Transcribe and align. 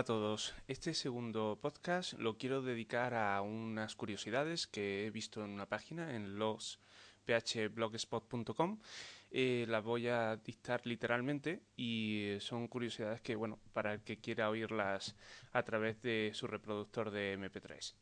Hola 0.00 0.04
a 0.04 0.16
todos. 0.16 0.54
Este 0.66 0.94
segundo 0.94 1.58
podcast 1.60 2.14
lo 2.14 2.38
quiero 2.38 2.62
dedicar 2.62 3.12
a 3.12 3.42
unas 3.42 3.96
curiosidades 3.96 4.66
que 4.66 5.04
he 5.04 5.10
visto 5.10 5.44
en 5.44 5.50
una 5.50 5.66
página 5.66 6.16
en 6.16 6.38
los 6.38 6.80
phblogspot.com. 7.26 8.78
Eh, 9.30 9.66
las 9.68 9.84
voy 9.84 10.08
a 10.08 10.38
dictar 10.38 10.86
literalmente 10.86 11.60
y 11.76 12.38
son 12.40 12.66
curiosidades 12.66 13.20
que, 13.20 13.36
bueno, 13.36 13.58
para 13.74 13.92
el 13.92 14.00
que 14.00 14.18
quiera 14.18 14.48
oírlas 14.48 15.16
a 15.52 15.62
través 15.64 16.00
de 16.00 16.30
su 16.32 16.46
reproductor 16.46 17.10
de 17.10 17.38
MP3. 17.38 17.94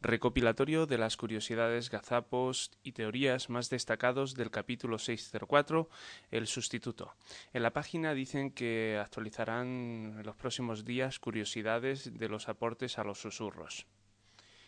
Recopilatorio 0.00 0.86
de 0.86 0.96
las 0.96 1.16
curiosidades, 1.16 1.90
gazapos 1.90 2.70
y 2.84 2.92
teorías 2.92 3.50
más 3.50 3.68
destacados 3.68 4.34
del 4.34 4.52
capítulo 4.52 4.96
604, 4.96 5.88
El 6.30 6.46
sustituto. 6.46 7.16
En 7.52 7.64
la 7.64 7.72
página 7.72 8.14
dicen 8.14 8.52
que 8.52 8.96
actualizarán 9.02 10.14
en 10.18 10.22
los 10.24 10.36
próximos 10.36 10.84
días 10.84 11.18
curiosidades 11.18 12.16
de 12.16 12.28
los 12.28 12.48
aportes 12.48 12.96
a 12.98 13.02
los 13.02 13.20
susurros. 13.20 13.86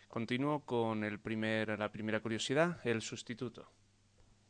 Continúo 0.09 0.65
con 0.65 1.05
el 1.05 1.17
primer, 1.17 1.79
la 1.79 1.93
primera 1.93 2.19
curiosidad, 2.19 2.85
el 2.85 3.01
sustituto. 3.01 3.71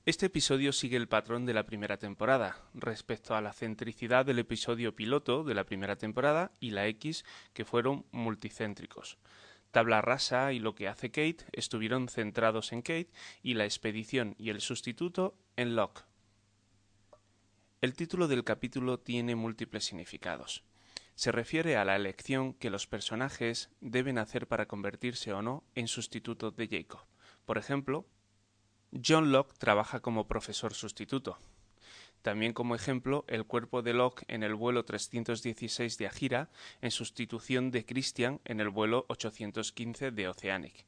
Este 0.04 0.26
episodio 0.26 0.74
sigue 0.74 0.98
el 0.98 1.08
patrón 1.08 1.46
de 1.46 1.54
la 1.54 1.68
primera 1.68 1.98
temporada, 1.98 2.58
respecto 2.74 3.36
a 3.36 3.42
la 3.42 3.54
centricidad 3.54 4.26
del 4.26 4.40
episodio 4.40 4.96
piloto 4.96 5.44
de 5.44 5.54
la 5.54 5.64
primera 5.64 5.96
temporada 5.96 6.54
y 6.60 6.72
la 6.72 6.88
X, 6.88 7.24
que 7.54 7.66
fueron 7.66 8.04
multicéntricos. 8.12 9.20
Tabla 9.72 10.02
rasa 10.02 10.54
y 10.54 10.60
lo 10.60 10.76
que 10.76 10.88
hace 10.88 11.12
Kate 11.12 11.46
estuvieron 11.54 12.10
centrados 12.10 12.74
en 12.74 12.82
Kate 12.82 13.10
y 13.42 13.54
la 13.54 13.64
expedición 13.66 14.36
y 14.38 14.50
el 14.50 14.62
sustituto 14.62 15.36
en 15.56 15.76
Locke. 15.76 16.04
El 17.80 17.96
título 17.96 18.28
del 18.28 18.44
capítulo 18.44 19.00
tiene 19.00 19.36
múltiples 19.36 19.86
significados. 19.86 20.64
Se 21.16 21.32
refiere 21.32 21.78
a 21.78 21.86
la 21.86 21.96
elección 21.96 22.54
que 22.54 22.70
los 22.70 22.86
personajes 22.86 23.70
deben 23.80 24.18
hacer 24.18 24.48
para 24.48 24.68
convertirse 24.68 25.34
o 25.34 25.42
no 25.42 25.64
en 25.74 25.88
sustituto 25.88 26.52
de 26.52 26.68
Jacob. 26.68 27.06
Por 27.46 27.58
ejemplo, 27.58 28.06
John 28.92 29.32
Locke 29.32 29.58
trabaja 29.58 30.02
como 30.02 30.28
profesor 30.28 30.74
sustituto, 30.74 31.40
también 32.22 32.54
como 32.54 32.76
ejemplo, 32.76 33.26
el 33.28 33.46
cuerpo 33.46 33.82
de 33.82 33.94
Locke 33.94 34.24
en 34.28 34.44
el 34.44 34.56
vuelo 34.56 34.86
316 34.86 35.98
de 35.98 36.08
Agira, 36.08 36.50
en 36.82 36.92
sustitución 36.92 37.72
de 37.72 37.86
Christian 37.86 38.40
en 38.46 38.60
el 38.60 38.70
vuelo 38.70 39.06
815 39.10 40.12
de 40.12 40.28
Oceanic. 40.28 40.86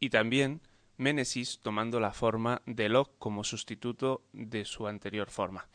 Y 0.00 0.10
también 0.10 0.60
Ménesis 0.96 1.60
tomando 1.60 2.00
la 2.00 2.12
forma 2.12 2.62
de 2.66 2.88
Locke 2.88 3.14
como 3.18 3.44
sustituto 3.44 4.24
de 4.32 4.64
su 4.64 4.88
anterior 4.88 5.30
forma. 5.30 5.68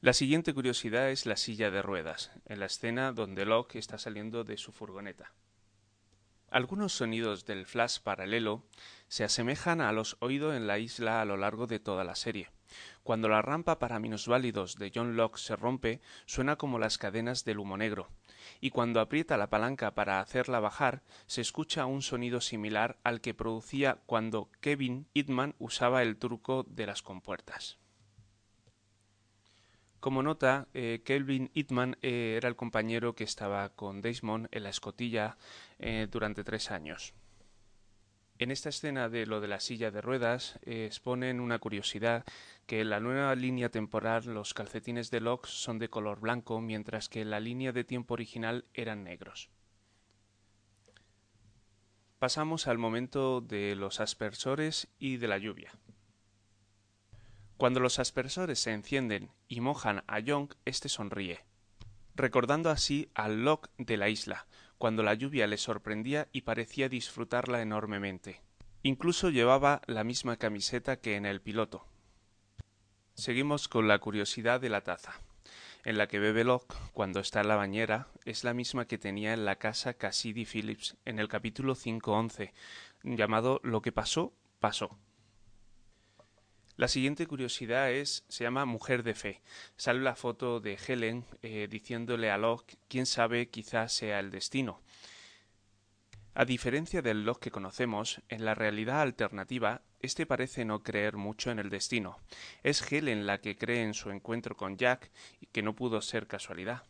La 0.00 0.12
siguiente 0.12 0.54
curiosidad 0.54 1.10
es 1.10 1.26
la 1.26 1.36
silla 1.36 1.70
de 1.70 1.82
ruedas, 1.82 2.30
en 2.44 2.60
la 2.60 2.66
escena 2.66 3.12
donde 3.12 3.46
Locke 3.46 3.76
está 3.76 3.98
saliendo 3.98 4.44
de 4.44 4.56
su 4.56 4.70
furgoneta. 4.70 5.32
Algunos 6.50 6.92
sonidos 6.92 7.46
del 7.46 7.66
flash 7.66 7.98
paralelo 8.00 8.64
se 9.08 9.24
asemejan 9.24 9.80
a 9.80 9.92
los 9.92 10.16
oídos 10.20 10.54
en 10.54 10.66
la 10.66 10.78
isla 10.78 11.20
a 11.20 11.24
lo 11.24 11.36
largo 11.36 11.66
de 11.66 11.80
toda 11.80 12.04
la 12.04 12.14
serie. 12.14 12.50
Cuando 13.02 13.28
la 13.28 13.42
rampa 13.42 13.78
para 13.78 13.98
minusválidos 13.98 14.76
de 14.76 14.92
John 14.94 15.16
Locke 15.16 15.38
se 15.38 15.56
rompe, 15.56 16.00
suena 16.26 16.56
como 16.56 16.78
las 16.78 16.98
cadenas 16.98 17.44
del 17.44 17.58
humo 17.58 17.76
negro, 17.76 18.08
y 18.60 18.70
cuando 18.70 19.00
aprieta 19.00 19.36
la 19.36 19.50
palanca 19.50 19.94
para 19.94 20.20
hacerla 20.20 20.60
bajar, 20.60 21.02
se 21.26 21.40
escucha 21.40 21.86
un 21.86 22.02
sonido 22.02 22.40
similar 22.40 22.98
al 23.04 23.20
que 23.20 23.34
producía 23.34 23.98
cuando 24.06 24.50
Kevin 24.60 25.06
Hitman 25.14 25.54
usaba 25.58 26.02
el 26.02 26.16
truco 26.16 26.64
de 26.68 26.86
las 26.86 27.02
compuertas. 27.02 27.78
Como 30.00 30.22
nota, 30.22 30.68
eh, 30.74 31.02
Kelvin 31.04 31.50
Hitman 31.54 31.96
eh, 32.02 32.34
era 32.36 32.48
el 32.48 32.54
compañero 32.54 33.16
que 33.16 33.24
estaba 33.24 33.70
con 33.70 34.00
Desmond 34.00 34.46
en 34.52 34.62
la 34.62 34.70
escotilla 34.70 35.36
eh, 35.80 36.06
durante 36.08 36.44
tres 36.44 36.70
años. 36.70 37.14
En 38.40 38.52
esta 38.52 38.68
escena 38.68 39.08
de 39.08 39.26
lo 39.26 39.40
de 39.40 39.48
la 39.48 39.58
silla 39.58 39.90
de 39.90 40.00
ruedas 40.00 40.60
exponen 40.62 41.40
una 41.40 41.58
curiosidad 41.58 42.24
que 42.66 42.80
en 42.80 42.90
la 42.90 43.00
nueva 43.00 43.34
línea 43.34 43.68
temporal 43.68 44.26
los 44.26 44.54
calcetines 44.54 45.10
de 45.10 45.20
Locke 45.20 45.48
son 45.48 45.80
de 45.80 45.90
color 45.90 46.20
blanco 46.20 46.60
mientras 46.60 47.08
que 47.08 47.20
en 47.20 47.30
la 47.30 47.40
línea 47.40 47.72
de 47.72 47.82
tiempo 47.82 48.14
original 48.14 48.64
eran 48.74 49.02
negros. 49.02 49.50
Pasamos 52.20 52.68
al 52.68 52.78
momento 52.78 53.40
de 53.40 53.74
los 53.74 53.98
aspersores 53.98 54.86
y 55.00 55.16
de 55.16 55.28
la 55.28 55.38
lluvia. 55.38 55.72
Cuando 57.56 57.80
los 57.80 57.98
aspersores 57.98 58.60
se 58.60 58.72
encienden 58.72 59.32
y 59.48 59.60
mojan 59.60 60.04
a 60.06 60.20
Young, 60.20 60.54
éste 60.64 60.88
sonríe, 60.88 61.40
recordando 62.14 62.70
así 62.70 63.10
al 63.14 63.44
Locke 63.44 63.68
de 63.78 63.96
la 63.96 64.08
isla, 64.08 64.46
cuando 64.78 65.02
la 65.02 65.14
lluvia 65.14 65.46
le 65.46 65.58
sorprendía 65.58 66.28
y 66.32 66.42
parecía 66.42 66.88
disfrutarla 66.88 67.60
enormemente. 67.60 68.40
Incluso 68.82 69.30
llevaba 69.30 69.82
la 69.86 70.04
misma 70.04 70.36
camiseta 70.36 71.00
que 71.00 71.16
en 71.16 71.26
el 71.26 71.40
piloto. 71.40 71.84
Seguimos 73.14 73.66
con 73.66 73.88
la 73.88 73.98
curiosidad 73.98 74.60
de 74.60 74.68
la 74.70 74.82
taza, 74.82 75.20
en 75.84 75.98
la 75.98 76.06
que 76.06 76.20
bebe 76.20 76.44
Locke 76.44 76.76
cuando 76.92 77.18
está 77.18 77.40
en 77.40 77.48
la 77.48 77.56
bañera 77.56 78.06
es 78.24 78.44
la 78.44 78.54
misma 78.54 78.86
que 78.86 78.98
tenía 78.98 79.32
en 79.32 79.44
la 79.44 79.56
casa 79.56 79.94
Cassidy 79.94 80.44
Phillips 80.44 80.96
en 81.04 81.18
el 81.18 81.28
capítulo 81.28 81.74
5.11, 81.74 82.52
llamado 83.02 83.60
Lo 83.64 83.82
que 83.82 83.90
pasó, 83.90 84.32
pasó. 84.60 84.96
La 86.78 86.86
siguiente 86.86 87.26
curiosidad 87.26 87.90
es, 87.90 88.24
se 88.28 88.44
llama 88.44 88.64
Mujer 88.64 89.02
de 89.02 89.14
Fe. 89.14 89.42
Sale 89.76 89.98
la 89.98 90.14
foto 90.14 90.60
de 90.60 90.78
Helen 90.86 91.24
eh, 91.42 91.66
diciéndole 91.68 92.30
a 92.30 92.38
Locke, 92.38 92.78
quién 92.86 93.04
sabe, 93.04 93.48
quizás 93.48 93.92
sea 93.92 94.20
el 94.20 94.30
destino. 94.30 94.80
A 96.34 96.44
diferencia 96.44 97.02
del 97.02 97.24
Locke 97.24 97.46
que 97.46 97.50
conocemos, 97.50 98.22
en 98.28 98.44
la 98.44 98.54
realidad 98.54 99.00
alternativa, 99.00 99.82
este 99.98 100.24
parece 100.24 100.64
no 100.64 100.84
creer 100.84 101.16
mucho 101.16 101.50
en 101.50 101.58
el 101.58 101.68
destino. 101.68 102.16
Es 102.62 102.92
Helen 102.92 103.26
la 103.26 103.40
que 103.40 103.56
cree 103.56 103.82
en 103.82 103.92
su 103.92 104.10
encuentro 104.10 104.56
con 104.56 104.76
Jack 104.76 105.10
y 105.40 105.46
que 105.46 105.64
no 105.64 105.74
pudo 105.74 106.00
ser 106.00 106.28
casualidad. 106.28 106.84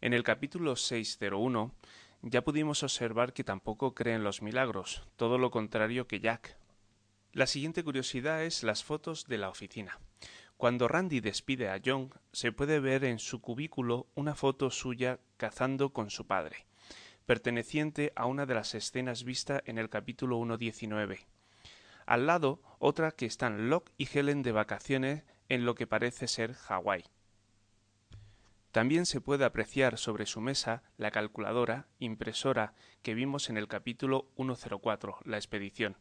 En 0.00 0.14
el 0.14 0.22
capítulo 0.22 0.74
601 0.74 1.74
ya 2.22 2.42
pudimos 2.44 2.82
observar 2.82 3.34
que 3.34 3.44
tampoco 3.44 3.94
cree 3.94 4.14
en 4.14 4.24
los 4.24 4.40
milagros, 4.40 5.06
todo 5.16 5.36
lo 5.36 5.50
contrario 5.50 6.06
que 6.06 6.20
Jack. 6.20 6.59
La 7.32 7.46
siguiente 7.46 7.84
curiosidad 7.84 8.42
es 8.42 8.64
las 8.64 8.82
fotos 8.82 9.26
de 9.28 9.38
la 9.38 9.50
oficina. 9.50 10.00
Cuando 10.56 10.88
Randy 10.88 11.20
despide 11.20 11.68
a 11.68 11.80
John, 11.82 12.12
se 12.32 12.50
puede 12.50 12.80
ver 12.80 13.04
en 13.04 13.20
su 13.20 13.40
cubículo 13.40 14.08
una 14.16 14.34
foto 14.34 14.68
suya 14.72 15.20
cazando 15.36 15.92
con 15.92 16.10
su 16.10 16.26
padre, 16.26 16.66
perteneciente 17.26 18.12
a 18.16 18.26
una 18.26 18.46
de 18.46 18.54
las 18.54 18.74
escenas 18.74 19.22
vistas 19.22 19.62
en 19.66 19.78
el 19.78 19.88
capítulo 19.88 20.40
1.19. 20.40 21.20
Al 22.04 22.26
lado, 22.26 22.60
otra 22.80 23.12
que 23.12 23.26
están 23.26 23.70
Locke 23.70 23.92
y 23.96 24.08
Helen 24.12 24.42
de 24.42 24.50
vacaciones 24.50 25.22
en 25.48 25.64
lo 25.64 25.76
que 25.76 25.86
parece 25.86 26.26
ser 26.26 26.54
Hawái. 26.54 27.04
También 28.72 29.06
se 29.06 29.20
puede 29.20 29.44
apreciar 29.44 29.98
sobre 29.98 30.26
su 30.26 30.40
mesa 30.40 30.82
la 30.96 31.10
calculadora, 31.10 31.88
impresora 31.98 32.74
que 33.02 33.14
vimos 33.14 33.50
en 33.50 33.56
el 33.56 33.66
capítulo 33.66 34.28
104, 34.36 35.18
la 35.24 35.38
expedición, 35.38 35.96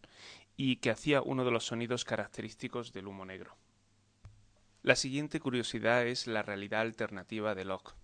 y 0.61 0.75
que 0.75 0.89
hacía 0.89 1.21
uno 1.21 1.45
de 1.45 1.51
los 1.51 1.67
sonidos 1.67 2.03
característicos 2.03 2.91
del 2.91 3.07
humo 3.07 3.23
negro. 3.23 3.55
La 4.83 4.97
siguiente 4.97 5.39
curiosidad 5.39 6.05
es 6.05 6.27
la 6.27 6.41
realidad 6.41 6.81
alternativa 6.81 7.55
de 7.55 7.63
Locke. 7.63 7.95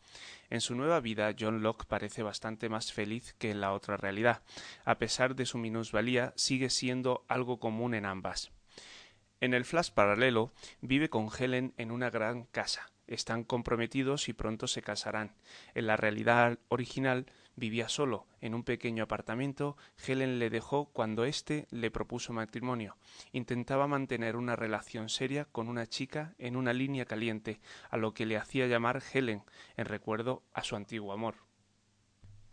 En 0.49 0.61
su 0.61 0.73
nueva 0.73 1.01
vida, 1.01 1.35
John 1.37 1.61
Locke 1.61 1.83
parece 1.85 2.23
bastante 2.23 2.69
más 2.69 2.93
feliz 2.93 3.33
que 3.39 3.51
en 3.51 3.59
la 3.59 3.73
otra 3.73 3.97
realidad. 3.97 4.41
A 4.85 4.97
pesar 4.97 5.35
de 5.35 5.45
su 5.45 5.57
minusvalía, 5.57 6.31
sigue 6.37 6.69
siendo 6.69 7.25
algo 7.27 7.59
común 7.59 7.93
en 7.93 8.05
ambas. 8.05 8.53
En 9.41 9.53
el 9.53 9.65
flash 9.65 9.91
paralelo 9.91 10.53
vive 10.79 11.09
con 11.09 11.27
Helen 11.37 11.73
en 11.75 11.91
una 11.91 12.09
gran 12.09 12.45
casa. 12.45 12.89
Están 13.05 13.43
comprometidos 13.43 14.29
y 14.29 14.33
pronto 14.33 14.67
se 14.67 14.81
casarán. 14.81 15.35
En 15.73 15.87
la 15.87 15.97
realidad 15.97 16.57
original 16.69 17.25
vivía 17.55 17.89
solo 17.89 18.27
en 18.41 18.53
un 18.53 18.63
pequeño 18.63 19.03
apartamento. 19.03 19.77
Helen 20.05 20.39
le 20.39 20.49
dejó 20.49 20.85
cuando 20.85 21.25
éste 21.25 21.67
le 21.71 21.91
propuso 21.91 22.33
matrimonio. 22.33 22.97
Intentaba 23.31 23.87
mantener 23.87 24.35
una 24.35 24.55
relación 24.55 25.09
seria 25.09 25.45
con 25.45 25.67
una 25.67 25.87
chica 25.87 26.35
en 26.37 26.55
una 26.55 26.73
línea 26.73 27.05
caliente, 27.05 27.59
a 27.89 27.97
lo 27.97 28.13
que 28.13 28.25
le 28.25 28.37
hacía 28.37 28.67
llamar 28.67 29.01
Helen, 29.13 29.43
en 29.77 29.85
recuerdo 29.85 30.43
a 30.53 30.63
su 30.63 30.75
antiguo 30.75 31.13
amor. 31.13 31.44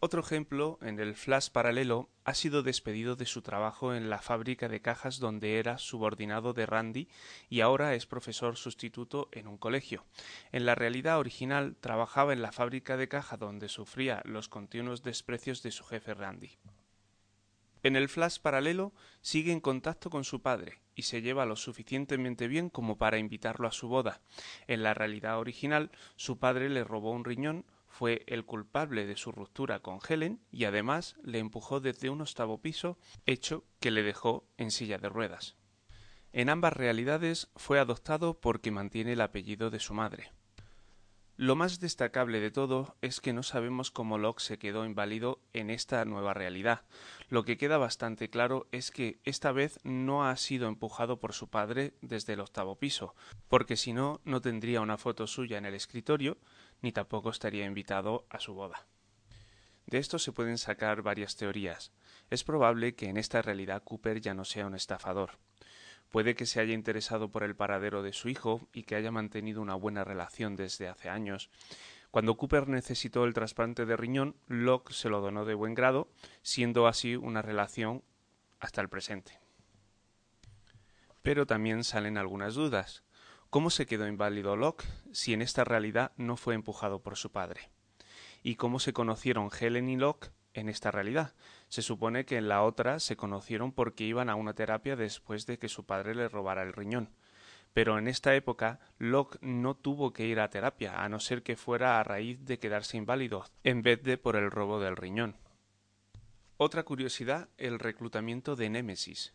Otro 0.04 0.20
ejemplo, 0.20 0.80
en 0.82 0.98
el 0.98 1.14
Flash 1.14 1.50
paralelo, 1.50 2.08
ha 2.24 2.34
sido 2.34 2.64
despedido 2.64 3.14
de 3.14 3.24
su 3.24 3.40
trabajo 3.40 3.94
en 3.94 4.10
la 4.10 4.18
fábrica 4.18 4.68
de 4.68 4.80
cajas 4.80 5.20
donde 5.20 5.60
era 5.60 5.78
subordinado 5.78 6.54
de 6.54 6.66
Randy 6.66 7.08
y 7.48 7.60
ahora 7.60 7.94
es 7.94 8.04
profesor 8.04 8.56
sustituto 8.56 9.28
en 9.30 9.46
un 9.46 9.58
colegio. 9.58 10.04
En 10.50 10.66
la 10.66 10.74
realidad 10.74 11.20
original 11.20 11.76
trabajaba 11.78 12.32
en 12.32 12.42
la 12.42 12.50
fábrica 12.50 12.96
de 12.96 13.06
caja 13.06 13.36
donde 13.36 13.68
sufría 13.68 14.22
los 14.24 14.48
continuos 14.48 15.04
desprecios 15.04 15.62
de 15.62 15.70
su 15.70 15.84
jefe 15.84 16.14
Randy. 16.14 16.58
En 17.84 17.94
el 17.94 18.08
Flash 18.08 18.40
paralelo 18.40 18.92
sigue 19.20 19.52
en 19.52 19.60
contacto 19.60 20.10
con 20.10 20.24
su 20.24 20.42
padre 20.42 20.80
y 20.96 21.02
se 21.02 21.22
lleva 21.22 21.46
lo 21.46 21.54
suficientemente 21.54 22.48
bien 22.48 22.70
como 22.70 22.98
para 22.98 23.18
invitarlo 23.18 23.68
a 23.68 23.72
su 23.72 23.86
boda. 23.86 24.20
En 24.66 24.82
la 24.82 24.94
realidad 24.94 25.38
original 25.38 25.92
su 26.16 26.40
padre 26.40 26.70
le 26.70 26.82
robó 26.82 27.12
un 27.12 27.24
riñón 27.24 27.64
fue 27.92 28.24
el 28.26 28.46
culpable 28.46 29.06
de 29.06 29.16
su 29.16 29.32
ruptura 29.32 29.80
con 29.80 29.98
Helen 30.08 30.40
y 30.50 30.64
además 30.64 31.14
le 31.22 31.38
empujó 31.38 31.78
desde 31.78 32.08
un 32.08 32.22
octavo 32.22 32.62
piso, 32.62 32.98
hecho 33.26 33.66
que 33.80 33.90
le 33.90 34.02
dejó 34.02 34.48
en 34.56 34.70
silla 34.70 34.96
de 34.96 35.10
ruedas. 35.10 35.56
En 36.32 36.48
ambas 36.48 36.72
realidades 36.72 37.50
fue 37.54 37.78
adoptado 37.78 38.40
porque 38.40 38.70
mantiene 38.70 39.12
el 39.12 39.20
apellido 39.20 39.68
de 39.68 39.78
su 39.78 39.92
madre. 39.92 40.32
Lo 41.36 41.54
más 41.54 41.80
destacable 41.80 42.40
de 42.40 42.50
todo 42.50 42.96
es 43.02 43.20
que 43.20 43.32
no 43.32 43.42
sabemos 43.42 43.90
cómo 43.90 44.16
Locke 44.16 44.40
se 44.40 44.58
quedó 44.58 44.86
inválido 44.86 45.42
en 45.52 45.68
esta 45.68 46.04
nueva 46.04 46.32
realidad. 46.32 46.84
Lo 47.28 47.44
que 47.44 47.58
queda 47.58 47.78
bastante 47.78 48.30
claro 48.30 48.68
es 48.70 48.90
que 48.90 49.18
esta 49.24 49.52
vez 49.52 49.80
no 49.82 50.24
ha 50.24 50.36
sido 50.36 50.68
empujado 50.68 51.20
por 51.20 51.32
su 51.34 51.48
padre 51.48 51.94
desde 52.00 52.34
el 52.34 52.40
octavo 52.40 52.78
piso, 52.78 53.14
porque 53.48 53.76
si 53.76 53.92
no, 53.92 54.20
no 54.24 54.40
tendría 54.40 54.80
una 54.80 54.98
foto 54.98 55.26
suya 55.26 55.58
en 55.58 55.66
el 55.66 55.74
escritorio, 55.74 56.38
ni 56.82 56.92
tampoco 56.92 57.30
estaría 57.30 57.64
invitado 57.64 58.26
a 58.28 58.38
su 58.38 58.54
boda. 58.54 58.86
De 59.86 59.98
esto 59.98 60.18
se 60.18 60.32
pueden 60.32 60.58
sacar 60.58 61.02
varias 61.02 61.36
teorías. 61.36 61.92
Es 62.30 62.44
probable 62.44 62.94
que 62.94 63.08
en 63.08 63.16
esta 63.16 63.42
realidad 63.42 63.82
Cooper 63.84 64.20
ya 64.20 64.34
no 64.34 64.44
sea 64.44 64.66
un 64.66 64.74
estafador. 64.74 65.38
Puede 66.10 66.34
que 66.34 66.46
se 66.46 66.60
haya 66.60 66.74
interesado 66.74 67.30
por 67.30 67.42
el 67.42 67.56
paradero 67.56 68.02
de 68.02 68.12
su 68.12 68.28
hijo 68.28 68.68
y 68.72 68.82
que 68.82 68.96
haya 68.96 69.10
mantenido 69.10 69.62
una 69.62 69.74
buena 69.74 70.04
relación 70.04 70.56
desde 70.56 70.88
hace 70.88 71.08
años. 71.08 71.50
Cuando 72.10 72.36
Cooper 72.36 72.68
necesitó 72.68 73.24
el 73.24 73.32
trasplante 73.32 73.86
de 73.86 73.96
riñón, 73.96 74.36
Locke 74.46 74.92
se 74.92 75.08
lo 75.08 75.22
donó 75.22 75.46
de 75.46 75.54
buen 75.54 75.74
grado, 75.74 76.10
siendo 76.42 76.86
así 76.86 77.16
una 77.16 77.40
relación 77.40 78.02
hasta 78.60 78.82
el 78.82 78.90
presente. 78.90 79.40
Pero 81.22 81.46
también 81.46 81.84
salen 81.84 82.18
algunas 82.18 82.54
dudas. 82.54 83.02
¿Cómo 83.52 83.68
se 83.68 83.84
quedó 83.84 84.08
inválido 84.08 84.56
Locke 84.56 84.86
si 85.12 85.34
en 85.34 85.42
esta 85.42 85.62
realidad 85.62 86.12
no 86.16 86.38
fue 86.38 86.54
empujado 86.54 87.02
por 87.02 87.18
su 87.18 87.32
padre? 87.32 87.68
¿Y 88.42 88.54
cómo 88.54 88.80
se 88.80 88.94
conocieron 88.94 89.50
Helen 89.60 89.90
y 89.90 89.98
Locke 89.98 90.30
en 90.54 90.70
esta 90.70 90.90
realidad? 90.90 91.34
Se 91.68 91.82
supone 91.82 92.24
que 92.24 92.38
en 92.38 92.48
la 92.48 92.62
otra 92.62 92.98
se 92.98 93.14
conocieron 93.14 93.70
porque 93.72 94.04
iban 94.04 94.30
a 94.30 94.36
una 94.36 94.54
terapia 94.54 94.96
después 94.96 95.44
de 95.44 95.58
que 95.58 95.68
su 95.68 95.84
padre 95.84 96.14
le 96.14 96.30
robara 96.30 96.62
el 96.62 96.72
riñón. 96.72 97.10
Pero 97.74 97.98
en 97.98 98.08
esta 98.08 98.34
época 98.34 98.80
Locke 98.96 99.36
no 99.42 99.74
tuvo 99.74 100.14
que 100.14 100.24
ir 100.24 100.40
a 100.40 100.48
terapia, 100.48 101.04
a 101.04 101.10
no 101.10 101.20
ser 101.20 101.42
que 101.42 101.56
fuera 101.56 102.00
a 102.00 102.04
raíz 102.04 102.42
de 102.46 102.58
quedarse 102.58 102.96
inválido, 102.96 103.44
en 103.64 103.82
vez 103.82 104.02
de 104.02 104.16
por 104.16 104.36
el 104.36 104.50
robo 104.50 104.80
del 104.80 104.96
riñón. 104.96 105.36
Otra 106.56 106.84
curiosidad, 106.84 107.50
el 107.58 107.78
reclutamiento 107.78 108.56
de 108.56 108.70
Némesis. 108.70 109.34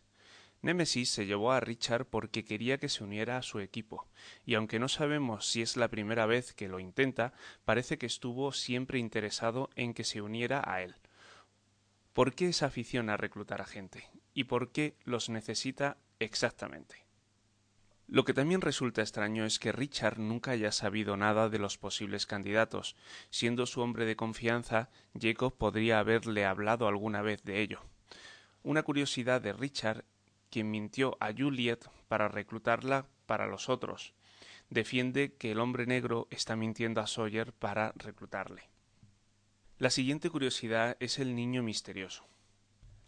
Némesis 0.60 1.10
se 1.10 1.26
llevó 1.26 1.52
a 1.52 1.60
Richard 1.60 2.06
porque 2.06 2.44
quería 2.44 2.78
que 2.78 2.88
se 2.88 3.04
uniera 3.04 3.36
a 3.36 3.42
su 3.42 3.60
equipo, 3.60 4.08
y 4.44 4.54
aunque 4.54 4.78
no 4.78 4.88
sabemos 4.88 5.46
si 5.46 5.62
es 5.62 5.76
la 5.76 5.88
primera 5.88 6.26
vez 6.26 6.52
que 6.52 6.68
lo 6.68 6.80
intenta, 6.80 7.32
parece 7.64 7.96
que 7.96 8.06
estuvo 8.06 8.52
siempre 8.52 8.98
interesado 8.98 9.70
en 9.76 9.94
que 9.94 10.04
se 10.04 10.20
uniera 10.20 10.62
a 10.64 10.82
él. 10.82 10.96
¿Por 12.12 12.34
qué 12.34 12.48
esa 12.48 12.66
afición 12.66 13.08
a 13.10 13.16
reclutar 13.16 13.60
a 13.60 13.66
gente? 13.66 14.10
¿Y 14.34 14.44
por 14.44 14.72
qué 14.72 14.96
los 15.04 15.28
necesita 15.28 15.98
exactamente? 16.18 17.06
Lo 18.08 18.24
que 18.24 18.34
también 18.34 18.62
resulta 18.62 19.02
extraño 19.02 19.44
es 19.44 19.58
que 19.58 19.70
Richard 19.70 20.18
nunca 20.18 20.52
haya 20.52 20.72
sabido 20.72 21.16
nada 21.18 21.50
de 21.50 21.58
los 21.58 21.76
posibles 21.76 22.24
candidatos. 22.24 22.96
Siendo 23.28 23.66
su 23.66 23.82
hombre 23.82 24.06
de 24.06 24.16
confianza, 24.16 24.88
Jacob 25.20 25.56
podría 25.56 25.98
haberle 25.98 26.46
hablado 26.46 26.88
alguna 26.88 27.20
vez 27.20 27.44
de 27.44 27.60
ello. 27.60 27.82
Una 28.62 28.82
curiosidad 28.82 29.42
de 29.42 29.52
Richard 29.52 30.04
quien 30.50 30.70
mintió 30.70 31.16
a 31.20 31.32
Juliet 31.32 31.88
para 32.08 32.28
reclutarla 32.28 33.06
para 33.26 33.46
los 33.46 33.68
otros. 33.68 34.14
Defiende 34.70 35.34
que 35.34 35.52
el 35.52 35.60
hombre 35.60 35.86
negro 35.86 36.28
está 36.30 36.56
mintiendo 36.56 37.00
a 37.00 37.06
Sawyer 37.06 37.52
para 37.52 37.92
reclutarle. 37.96 38.68
La 39.78 39.90
siguiente 39.90 40.28
curiosidad 40.28 40.96
es 41.00 41.18
el 41.18 41.34
niño 41.34 41.62
misterioso. 41.62 42.26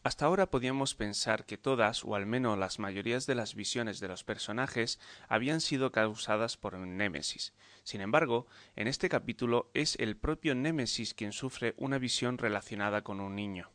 Hasta 0.03 0.25
ahora 0.25 0.51
podíamos 0.51 0.95
pensar 0.95 1.45
que 1.45 1.59
todas, 1.59 2.05
o 2.05 2.15
al 2.15 2.25
menos 2.25 2.57
las 2.57 2.79
mayorías 2.79 3.27
de 3.27 3.35
las 3.35 3.55
visiones 3.55 4.01
de 4.01 4.09
los 4.09 4.25
personajes, 4.25 4.99
habían 5.29 5.61
sido 5.61 5.93
causadas 5.93 6.57
por 6.57 6.79
Némesis. 6.79 7.53
Sin 7.83 8.01
embargo, 8.01 8.47
en 8.77 8.89
este 8.89 9.11
capítulo 9.11 9.71
es 9.75 9.97
el 9.97 10.17
propio 10.17 10.55
Némesis 10.55 11.13
quien 11.13 11.33
sufre 11.33 11.75
una 11.77 11.99
visión 11.99 12.39
relacionada 12.39 13.03
con 13.03 13.21
un 13.21 13.35
niño. 13.35 13.71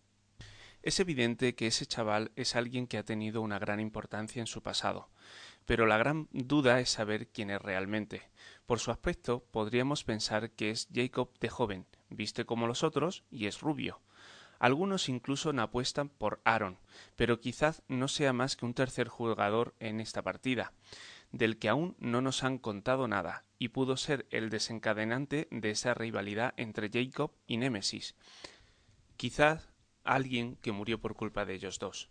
Es 0.85 0.99
evidente 0.99 1.55
que 1.55 1.65
ese 1.65 1.87
chaval 1.87 2.31
es 2.35 2.55
alguien 2.55 2.85
que 2.85 2.99
ha 2.99 3.03
tenido 3.03 3.41
una 3.41 3.57
gran 3.57 3.79
importancia 3.79 4.39
en 4.39 4.45
su 4.45 4.61
pasado, 4.61 5.09
pero 5.65 5.87
la 5.87 5.97
gran 5.97 6.27
duda 6.31 6.79
es 6.79 6.91
saber 6.91 7.27
quién 7.29 7.49
es 7.49 7.59
realmente. 7.59 8.29
Por 8.67 8.79
su 8.79 8.91
aspecto 8.91 9.43
podríamos 9.49 10.03
pensar 10.03 10.51
que 10.51 10.69
es 10.69 10.87
Jacob 10.93 11.31
de 11.39 11.49
joven, 11.49 11.87
viste 12.11 12.45
como 12.45 12.67
los 12.67 12.83
otros 12.83 13.23
y 13.31 13.47
es 13.47 13.61
rubio. 13.61 13.99
Algunos 14.59 15.09
incluso 15.09 15.49
apuestan 15.59 16.07
por 16.07 16.39
Aaron, 16.43 16.77
pero 17.15 17.39
quizás 17.39 17.81
no 17.87 18.07
sea 18.07 18.31
más 18.31 18.55
que 18.55 18.67
un 18.67 18.75
tercer 18.75 19.07
jugador 19.07 19.73
en 19.79 19.99
esta 19.99 20.21
partida, 20.21 20.71
del 21.31 21.57
que 21.57 21.67
aún 21.67 21.95
no 21.97 22.21
nos 22.21 22.43
han 22.43 22.59
contado 22.59 23.07
nada, 23.07 23.43
y 23.57 23.69
pudo 23.69 23.97
ser 23.97 24.27
el 24.29 24.51
desencadenante 24.51 25.47
de 25.49 25.71
esa 25.71 25.95
rivalidad 25.95 26.53
entre 26.57 26.91
Jacob 26.93 27.31
y 27.47 27.57
Némesis. 27.57 28.13
Quizás 29.17 29.74
alguien 30.05 30.55
que 30.61 30.71
murió 30.71 31.01
por 31.01 31.15
culpa 31.15 31.45
de 31.45 31.55
ellos 31.55 31.79
dos. 31.79 32.09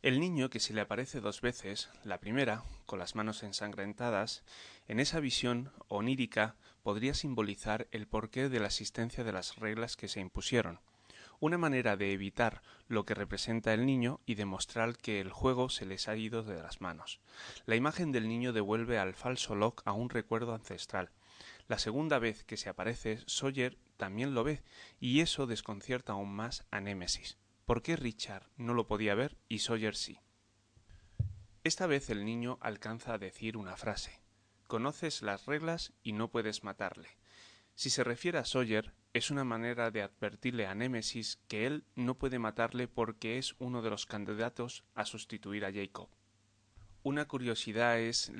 El 0.00 0.20
niño 0.20 0.48
que 0.48 0.60
se 0.60 0.72
le 0.72 0.80
aparece 0.80 1.20
dos 1.20 1.40
veces, 1.40 1.90
la 2.04 2.18
primera, 2.18 2.62
con 2.86 2.98
las 2.98 3.14
manos 3.14 3.42
ensangrentadas, 3.42 4.44
en 4.86 5.00
esa 5.00 5.20
visión 5.20 5.72
onírica 5.88 6.56
podría 6.82 7.14
simbolizar 7.14 7.88
el 7.90 8.06
porqué 8.06 8.48
de 8.48 8.60
la 8.60 8.68
existencia 8.68 9.24
de 9.24 9.32
las 9.32 9.56
reglas 9.56 9.96
que 9.96 10.06
se 10.06 10.20
impusieron, 10.20 10.80
una 11.40 11.58
manera 11.58 11.96
de 11.96 12.12
evitar 12.12 12.62
lo 12.86 13.04
que 13.04 13.14
representa 13.14 13.74
el 13.74 13.86
niño 13.86 14.20
y 14.24 14.36
demostrar 14.36 14.96
que 14.96 15.20
el 15.20 15.30
juego 15.30 15.68
se 15.68 15.84
les 15.84 16.08
ha 16.08 16.16
ido 16.16 16.42
de 16.42 16.62
las 16.62 16.80
manos. 16.80 17.20
La 17.66 17.76
imagen 17.76 18.12
del 18.12 18.28
niño 18.28 18.52
devuelve 18.52 18.98
al 18.98 19.14
falso 19.14 19.54
Locke 19.54 19.82
a 19.84 19.92
un 19.92 20.10
recuerdo 20.10 20.54
ancestral. 20.54 21.10
La 21.66 21.78
segunda 21.78 22.18
vez 22.18 22.44
que 22.44 22.56
se 22.56 22.68
aparece, 22.68 23.18
Sawyer 23.26 23.76
también 23.98 24.32
lo 24.32 24.44
ve, 24.44 24.62
y 24.98 25.20
eso 25.20 25.46
desconcierta 25.46 26.14
aún 26.14 26.32
más 26.34 26.64
a 26.70 26.80
Némesis. 26.80 27.36
¿Por 27.66 27.82
qué 27.82 27.96
Richard 27.96 28.48
no 28.56 28.72
lo 28.72 28.86
podía 28.86 29.14
ver 29.14 29.36
y 29.46 29.58
Sawyer 29.58 29.94
sí? 29.94 30.20
Esta 31.64 31.86
vez 31.86 32.08
el 32.08 32.24
niño 32.24 32.56
alcanza 32.62 33.12
a 33.12 33.18
decir 33.18 33.58
una 33.58 33.76
frase. 33.76 34.22
Conoces 34.66 35.20
las 35.20 35.44
reglas 35.44 35.92
y 36.02 36.12
no 36.12 36.30
puedes 36.30 36.64
matarle. 36.64 37.18
Si 37.74 37.90
se 37.90 38.04
refiere 38.04 38.38
a 38.38 38.46
Sawyer, 38.46 38.94
es 39.12 39.30
una 39.30 39.44
manera 39.44 39.90
de 39.90 40.02
advertirle 40.02 40.66
a 40.66 40.74
Némesis 40.74 41.36
que 41.48 41.66
él 41.66 41.84
no 41.94 42.16
puede 42.16 42.38
matarle 42.38 42.88
porque 42.88 43.36
es 43.36 43.54
uno 43.58 43.82
de 43.82 43.90
los 43.90 44.06
candidatos 44.06 44.84
a 44.94 45.04
sustituir 45.04 45.64
a 45.64 45.72
Jacob. 45.72 46.08
Una 47.08 47.26
curiosidad 47.26 47.98
es 47.98 48.30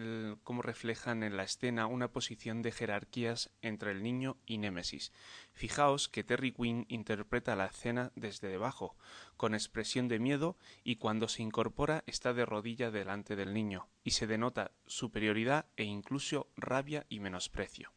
cómo 0.44 0.60
reflejan 0.60 1.22
en 1.22 1.38
la 1.38 1.44
escena 1.44 1.86
una 1.86 2.12
posición 2.12 2.60
de 2.60 2.70
jerarquías 2.70 3.50
entre 3.62 3.92
el 3.92 4.02
niño 4.02 4.36
y 4.44 4.58
Némesis. 4.58 5.10
Fijaos 5.54 6.10
que 6.10 6.22
Terry 6.22 6.52
Quinn 6.52 6.84
interpreta 6.90 7.56
la 7.56 7.64
escena 7.64 8.12
desde 8.14 8.48
debajo, 8.48 8.94
con 9.38 9.54
expresión 9.54 10.06
de 10.08 10.18
miedo, 10.18 10.58
y 10.84 10.96
cuando 10.96 11.28
se 11.28 11.42
incorpora 11.42 12.04
está 12.06 12.34
de 12.34 12.44
rodilla 12.44 12.90
delante 12.90 13.36
del 13.36 13.54
niño, 13.54 13.88
y 14.04 14.10
se 14.10 14.26
denota 14.26 14.72
superioridad 14.86 15.64
e 15.78 15.84
incluso 15.84 16.50
rabia 16.54 17.06
y 17.08 17.20
menosprecio. 17.20 17.94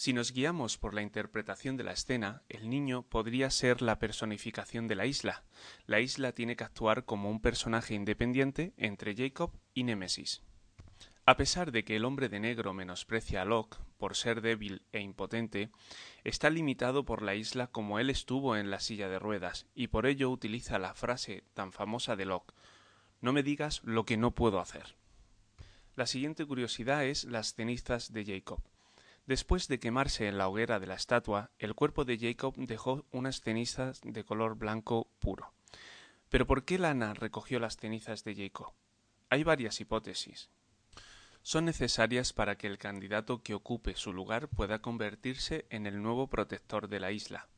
Si 0.00 0.14
nos 0.14 0.32
guiamos 0.32 0.78
por 0.78 0.94
la 0.94 1.02
interpretación 1.02 1.76
de 1.76 1.84
la 1.84 1.92
escena, 1.92 2.42
el 2.48 2.70
niño 2.70 3.02
podría 3.02 3.50
ser 3.50 3.82
la 3.82 3.98
personificación 3.98 4.88
de 4.88 4.94
la 4.94 5.04
isla. 5.04 5.44
La 5.84 6.00
isla 6.00 6.32
tiene 6.32 6.56
que 6.56 6.64
actuar 6.64 7.04
como 7.04 7.28
un 7.28 7.42
personaje 7.42 7.92
independiente 7.92 8.72
entre 8.78 9.14
Jacob 9.14 9.52
y 9.74 9.84
Némesis. 9.84 10.40
A 11.26 11.36
pesar 11.36 11.70
de 11.70 11.84
que 11.84 11.96
el 11.96 12.06
hombre 12.06 12.30
de 12.30 12.40
negro 12.40 12.72
menosprecia 12.72 13.42
a 13.42 13.44
Locke 13.44 13.76
por 13.98 14.16
ser 14.16 14.40
débil 14.40 14.86
e 14.92 15.00
impotente, 15.00 15.68
está 16.24 16.48
limitado 16.48 17.04
por 17.04 17.20
la 17.20 17.34
isla 17.34 17.66
como 17.66 17.98
él 17.98 18.08
estuvo 18.08 18.56
en 18.56 18.70
la 18.70 18.80
silla 18.80 19.10
de 19.10 19.18
ruedas, 19.18 19.66
y 19.74 19.88
por 19.88 20.06
ello 20.06 20.30
utiliza 20.30 20.78
la 20.78 20.94
frase 20.94 21.44
tan 21.52 21.72
famosa 21.72 22.16
de 22.16 22.24
Locke 22.24 22.54
No 23.20 23.34
me 23.34 23.42
digas 23.42 23.82
lo 23.84 24.06
que 24.06 24.16
no 24.16 24.30
puedo 24.30 24.60
hacer. 24.60 24.96
La 25.94 26.06
siguiente 26.06 26.46
curiosidad 26.46 27.04
es 27.04 27.24
las 27.24 27.52
cenizas 27.52 28.14
de 28.14 28.24
Jacob. 28.24 28.62
Después 29.26 29.68
de 29.68 29.78
quemarse 29.78 30.26
en 30.26 30.38
la 30.38 30.48
hoguera 30.48 30.80
de 30.80 30.86
la 30.86 30.94
estatua, 30.94 31.50
el 31.58 31.74
cuerpo 31.74 32.04
de 32.04 32.18
Jacob 32.18 32.54
dejó 32.56 33.06
unas 33.10 33.40
cenizas 33.40 34.00
de 34.02 34.24
color 34.24 34.56
blanco 34.56 35.08
puro. 35.20 35.52
Pero 36.28 36.46
¿por 36.46 36.64
qué 36.64 36.78
Lana 36.78 37.14
recogió 37.14 37.60
las 37.60 37.76
cenizas 37.76 38.24
de 38.24 38.34
Jacob? 38.34 38.72
Hay 39.28 39.44
varias 39.44 39.80
hipótesis. 39.80 40.50
Son 41.42 41.64
necesarias 41.64 42.32
para 42.32 42.56
que 42.56 42.66
el 42.66 42.78
candidato 42.78 43.42
que 43.42 43.54
ocupe 43.54 43.94
su 43.94 44.12
lugar 44.12 44.48
pueda 44.48 44.80
convertirse 44.80 45.66
en 45.70 45.86
el 45.86 46.02
nuevo 46.02 46.26
protector 46.26 46.88
de 46.88 47.00
la 47.00 47.12
isla. 47.12 47.48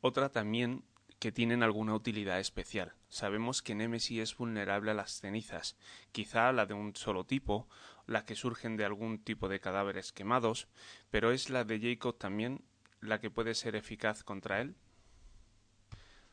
Otra 0.00 0.28
también 0.28 0.84
que 1.18 1.32
tienen 1.32 1.62
alguna 1.62 1.94
utilidad 1.94 2.38
especial. 2.38 2.94
Sabemos 3.08 3.62
que 3.62 3.74
Nemesis 3.74 4.20
es 4.20 4.36
vulnerable 4.36 4.92
a 4.92 4.94
las 4.94 5.20
cenizas, 5.20 5.76
quizá 6.12 6.52
la 6.52 6.66
de 6.66 6.74
un 6.74 6.94
solo 6.94 7.24
tipo, 7.24 7.68
la 8.08 8.24
que 8.24 8.34
surgen 8.34 8.76
de 8.76 8.84
algún 8.84 9.22
tipo 9.22 9.48
de 9.48 9.60
cadáveres 9.60 10.12
quemados, 10.12 10.66
pero 11.10 11.30
es 11.30 11.50
la 11.50 11.64
de 11.64 11.78
Jacob 11.78 12.18
también 12.18 12.64
la 13.00 13.20
que 13.20 13.30
puede 13.30 13.54
ser 13.54 13.76
eficaz 13.76 14.24
contra 14.24 14.60
él. 14.60 14.74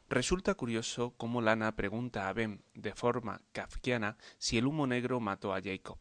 Resulta 0.07 0.55
curioso 0.55 1.13
cómo 1.17 1.41
Lana 1.41 1.75
pregunta 1.75 2.29
a 2.29 2.33
Ben 2.33 2.63
de 2.73 2.93
forma 2.93 3.41
kafkiana 3.51 4.17
si 4.37 4.57
el 4.57 4.65
humo 4.65 4.87
negro 4.87 5.19
mató 5.19 5.53
a 5.53 5.61
Jacob. 5.61 5.99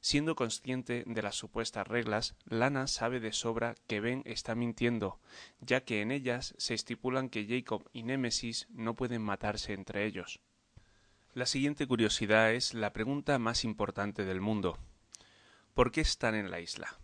Siendo 0.00 0.34
consciente 0.34 1.04
de 1.06 1.22
las 1.22 1.36
supuestas 1.36 1.86
reglas, 1.86 2.34
Lana 2.44 2.86
sabe 2.86 3.20
de 3.20 3.32
sobra 3.32 3.74
que 3.86 4.00
Ben 4.00 4.22
está 4.26 4.54
mintiendo, 4.54 5.20
ya 5.60 5.82
que 5.82 6.02
en 6.02 6.10
ellas 6.10 6.54
se 6.58 6.74
estipulan 6.74 7.30
que 7.30 7.46
Jacob 7.46 7.88
y 7.92 8.02
Némesis 8.02 8.66
no 8.70 8.94
pueden 8.94 9.22
matarse 9.22 9.72
entre 9.72 10.04
ellos. 10.04 10.40
La 11.34 11.46
siguiente 11.46 11.86
curiosidad 11.86 12.52
es 12.52 12.74
la 12.74 12.92
pregunta 12.92 13.38
más 13.38 13.64
importante 13.64 14.24
del 14.24 14.40
mundo. 14.40 14.78
¿Por 15.74 15.90
qué 15.90 16.02
están 16.02 16.36
en 16.36 16.52
la 16.52 16.60
isla? 16.60 17.00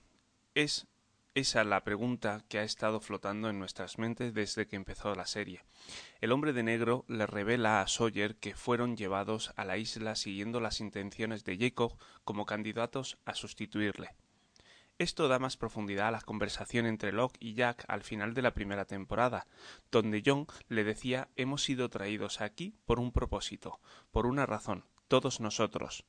Es 0.54 0.86
esa 1.34 1.64
la 1.64 1.82
pregunta 1.82 2.44
que 2.48 2.60
ha 2.60 2.62
estado 2.62 3.00
flotando 3.00 3.50
en 3.50 3.58
nuestras 3.58 3.98
mentes 3.98 4.32
desde 4.32 4.68
que 4.68 4.76
empezó 4.76 5.12
la 5.16 5.26
serie. 5.26 5.64
El 6.20 6.30
hombre 6.30 6.52
de 6.52 6.62
negro 6.62 7.04
le 7.08 7.26
revela 7.26 7.82
a 7.82 7.88
Sawyer 7.88 8.36
que 8.36 8.54
fueron 8.54 8.96
llevados 8.96 9.52
a 9.56 9.64
la 9.64 9.76
isla 9.76 10.14
siguiendo 10.14 10.60
las 10.60 10.78
intenciones 10.78 11.42
de 11.42 11.58
Jacob 11.58 11.96
como 12.22 12.46
candidatos 12.46 13.18
a 13.24 13.34
sustituirle. 13.34 14.14
Esto 14.98 15.26
da 15.26 15.40
más 15.40 15.56
profundidad 15.56 16.06
a 16.06 16.12
la 16.12 16.20
conversación 16.20 16.86
entre 16.86 17.10
Locke 17.10 17.38
y 17.40 17.54
Jack 17.54 17.84
al 17.88 18.04
final 18.04 18.34
de 18.34 18.42
la 18.42 18.54
primera 18.54 18.84
temporada, 18.84 19.48
donde 19.90 20.22
John 20.24 20.46
le 20.68 20.84
decía 20.84 21.28
hemos 21.34 21.64
sido 21.64 21.88
traídos 21.88 22.40
aquí 22.40 22.76
por 22.84 23.00
un 23.00 23.10
propósito, 23.10 23.80
por 24.12 24.26
una 24.26 24.46
razón, 24.46 24.84
todos 25.08 25.40
nosotros, 25.40 26.04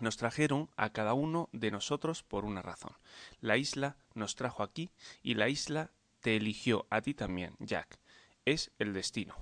nos 0.00 0.16
trajeron 0.16 0.70
a 0.76 0.90
cada 0.90 1.14
uno 1.14 1.48
de 1.52 1.70
nosotros 1.70 2.22
por 2.22 2.44
una 2.44 2.62
razón. 2.62 2.92
La 3.40 3.56
isla 3.56 3.96
nos 4.14 4.34
trajo 4.34 4.62
aquí 4.62 4.90
y 5.22 5.34
la 5.34 5.48
isla 5.48 5.90
te 6.20 6.36
eligió 6.36 6.86
a 6.90 7.00
ti 7.00 7.14
también, 7.14 7.56
Jack. 7.58 7.98
Es 8.44 8.72
el 8.78 8.92
destino. 8.92 9.34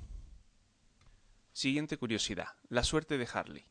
Siguiente 1.52 1.96
curiosidad. 1.96 2.48
La 2.68 2.84
suerte 2.84 3.18
de 3.18 3.28
Harley. 3.32 3.64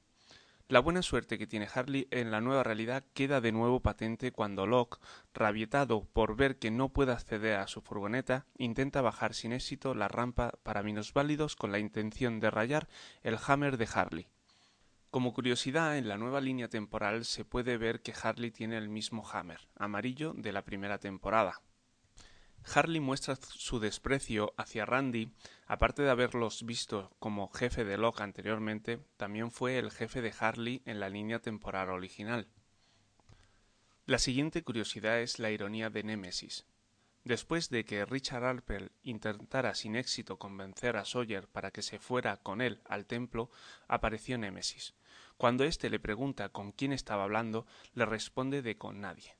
La 0.70 0.82
buena 0.82 1.01
suerte 1.01 1.38
que 1.38 1.48
tiene 1.48 1.70
Harley 1.74 2.10
en 2.12 2.29
la 2.29 2.41
nueva 2.41 2.62
realidad 2.62 3.06
queda 3.13 3.39
de 3.39 3.53
nuevo 3.53 3.79
patente 3.79 4.34
cuando 4.34 4.67
Locke, 4.67 5.00
rabietado 5.34 6.03
por 6.12 6.36
ver 6.36 6.60
que 6.60 6.72
no 6.72 6.89
puede 6.89 7.13
acceder 7.13 7.56
a 7.56 7.67
su 7.67 7.79
furgoneta, 7.79 8.46
intenta 8.58 9.01
bajar 9.01 9.34
sin 9.34 9.53
éxito 9.53 9.96
la 9.96 10.10
rampa 10.10 10.51
para 10.63 10.84
minusválidos 10.84 11.56
con 11.56 11.72
la 11.72 11.79
intención 11.79 12.41
de 12.41 12.51
rayar 12.51 12.89
el 13.24 13.38
hammer 13.48 13.77
de 13.77 13.88
Harley. 13.94 14.27
Como 15.17 15.33
curiosidad, 15.33 15.97
en 15.97 16.07
la 16.07 16.19
nueva 16.19 16.41
línea 16.41 16.67
temporal 16.67 17.25
se 17.25 17.43
puede 17.43 17.77
ver 17.77 18.03
que 18.03 18.13
Harley 18.13 18.51
tiene 18.51 18.77
el 18.77 18.88
mismo 18.88 19.27
Hammer, 19.27 19.67
amarillo, 19.75 20.36
de 20.38 20.51
la 20.51 20.63
primera 20.63 21.00
temporada. 21.00 21.59
Harley 22.71 23.00
muestra 23.00 23.36
su 23.36 23.79
desprecio 23.79 24.53
hacia 24.57 24.86
Randy, 24.86 25.31
aparte 25.65 26.03
de 26.03 26.12
haberlos 26.12 26.67
visto 26.67 27.15
como 27.17 27.47
jefe 27.47 27.83
de 27.83 27.97
Locke 27.97 28.21
anteriormente, 28.21 29.00
también 29.17 29.50
fue 29.50 29.79
el 29.79 29.89
jefe 29.89 30.21
de 30.21 30.36
Harley 30.39 30.83
en 30.86 31.00
la 31.00 31.09
línea 31.09 31.39
temporal 31.39 31.89
original. 31.89 32.47
La 34.05 34.19
siguiente 34.19 34.62
curiosidad 34.62 35.19
es 35.19 35.39
la 35.39 35.50
ironía 35.50 35.89
de 35.89 36.03
Némesis. 36.03 36.67
Después 37.24 37.71
de 37.71 37.86
que 37.86 38.05
Richard 38.05 38.45
Alpel 38.45 38.91
intentara 39.01 39.74
sin 39.74 39.95
éxito 39.95 40.38
convencer 40.38 40.95
a 40.95 41.05
Sawyer 41.05 41.47
para 41.47 41.71
que 41.71 41.81
se 41.81 41.97
fuera 41.97 42.38
con 42.38 42.62
él 42.62 42.81
al 42.86 43.07
templo, 43.07 43.50
apareció 43.88 44.38
Némesis. 44.38 44.93
Cuando 45.38 45.63
éste 45.63 45.89
le 45.91 46.00
pregunta 46.00 46.50
con 46.50 46.72
quién 46.72 46.91
estaba 46.91 47.24
hablando, 47.24 47.67
le 47.94 48.06
responde 48.06 48.63
de 48.63 48.77
con 48.77 49.01
nadie. 49.01 49.38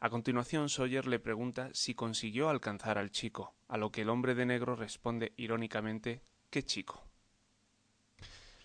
A 0.00 0.08
continuación 0.08 0.68
Sawyer 0.68 1.06
le 1.06 1.18
pregunta 1.18 1.70
si 1.74 1.94
consiguió 1.94 2.48
alcanzar 2.48 2.96
al 2.96 3.10
chico, 3.10 3.54
a 3.68 3.76
lo 3.76 3.92
que 3.92 4.02
el 4.02 4.08
hombre 4.08 4.34
de 4.34 4.46
negro 4.46 4.76
responde 4.76 5.32
irónicamente 5.36 6.22
¿qué 6.48 6.62
chico? 6.62 7.06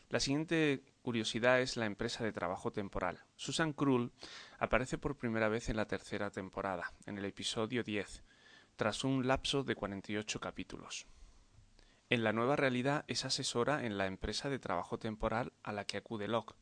La 0.09 0.19
siguiente 0.19 0.83
curiosidad 1.01 1.61
es 1.61 1.77
la 1.77 1.85
empresa 1.85 2.23
de 2.23 2.33
trabajo 2.33 2.71
temporal. 2.71 3.23
Susan 3.35 3.71
Krull 3.71 4.11
aparece 4.59 4.97
por 4.97 5.17
primera 5.17 5.47
vez 5.47 5.69
en 5.69 5.77
la 5.77 5.87
tercera 5.87 6.31
temporada, 6.31 6.93
en 7.05 7.17
el 7.17 7.25
episodio 7.25 7.83
10, 7.83 8.23
tras 8.75 9.03
un 9.03 9.25
lapso 9.25 9.63
de 9.63 9.75
48 9.75 10.39
capítulos. 10.39 11.07
En 12.09 12.25
la 12.25 12.33
nueva 12.33 12.57
realidad 12.57 13.05
es 13.07 13.23
asesora 13.23 13.85
en 13.85 13.97
la 13.97 14.05
empresa 14.05 14.49
de 14.49 14.59
trabajo 14.59 14.99
temporal 14.99 15.53
a 15.63 15.71
la 15.71 15.85
que 15.85 15.95
acude 15.95 16.27
Locke. 16.27 16.55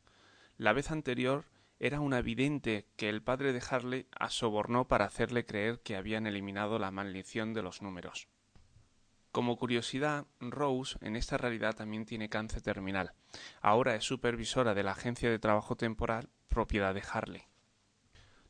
La 0.60 0.74
vez 0.74 0.90
anterior 0.90 1.46
era 1.78 2.00
una 2.00 2.20
vidente 2.20 2.86
que 2.96 3.08
el 3.08 3.22
padre 3.22 3.54
de 3.54 3.62
Harley 3.66 4.06
asobornó 4.14 4.86
para 4.88 5.06
hacerle 5.06 5.46
creer 5.46 5.80
que 5.80 5.96
habían 5.96 6.26
eliminado 6.26 6.78
la 6.78 6.90
maldición 6.90 7.54
de 7.54 7.62
los 7.62 7.80
números. 7.80 8.28
Como 9.32 9.56
curiosidad, 9.56 10.26
Rose 10.38 10.98
en 11.00 11.16
esta 11.16 11.38
realidad 11.38 11.76
también 11.76 12.04
tiene 12.04 12.28
cáncer 12.28 12.60
terminal. 12.60 13.14
Ahora 13.62 13.94
es 13.94 14.04
supervisora 14.04 14.74
de 14.74 14.82
la 14.82 14.92
agencia 14.92 15.30
de 15.30 15.38
trabajo 15.38 15.76
temporal 15.76 16.28
propiedad 16.48 16.92
de 16.92 17.04
Harley. 17.10 17.44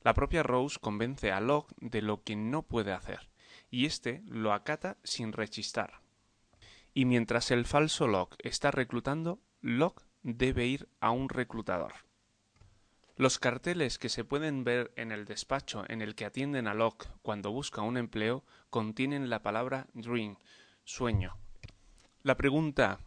La 0.02 0.12
propia 0.12 0.42
Rose 0.42 0.80
convence 0.80 1.30
a 1.30 1.40
Locke 1.40 1.76
de 1.78 2.02
lo 2.02 2.24
que 2.24 2.34
no 2.34 2.64
puede 2.64 2.92
hacer, 2.92 3.30
y 3.70 3.86
éste 3.86 4.24
lo 4.26 4.52
acata 4.52 4.98
sin 5.04 5.32
rechistar. 5.32 6.00
Y 6.92 7.04
mientras 7.04 7.52
el 7.52 7.66
falso 7.66 8.08
Locke 8.08 8.34
está 8.42 8.72
reclutando, 8.72 9.38
Locke 9.60 10.09
debe 10.22 10.66
ir 10.66 10.88
a 11.00 11.10
un 11.10 11.28
reclutador. 11.28 11.92
Los 13.16 13.38
carteles 13.38 13.98
que 13.98 14.08
se 14.08 14.24
pueden 14.24 14.64
ver 14.64 14.92
en 14.96 15.12
el 15.12 15.26
despacho 15.26 15.84
en 15.88 16.00
el 16.00 16.14
que 16.14 16.24
atienden 16.24 16.66
a 16.66 16.74
Locke 16.74 17.08
cuando 17.22 17.50
busca 17.50 17.82
un 17.82 17.96
empleo 17.96 18.44
contienen 18.70 19.28
la 19.28 19.42
palabra 19.42 19.86
dream, 19.92 20.36
sueño. 20.84 21.36
La 22.22 22.36
pregunta 22.36 23.00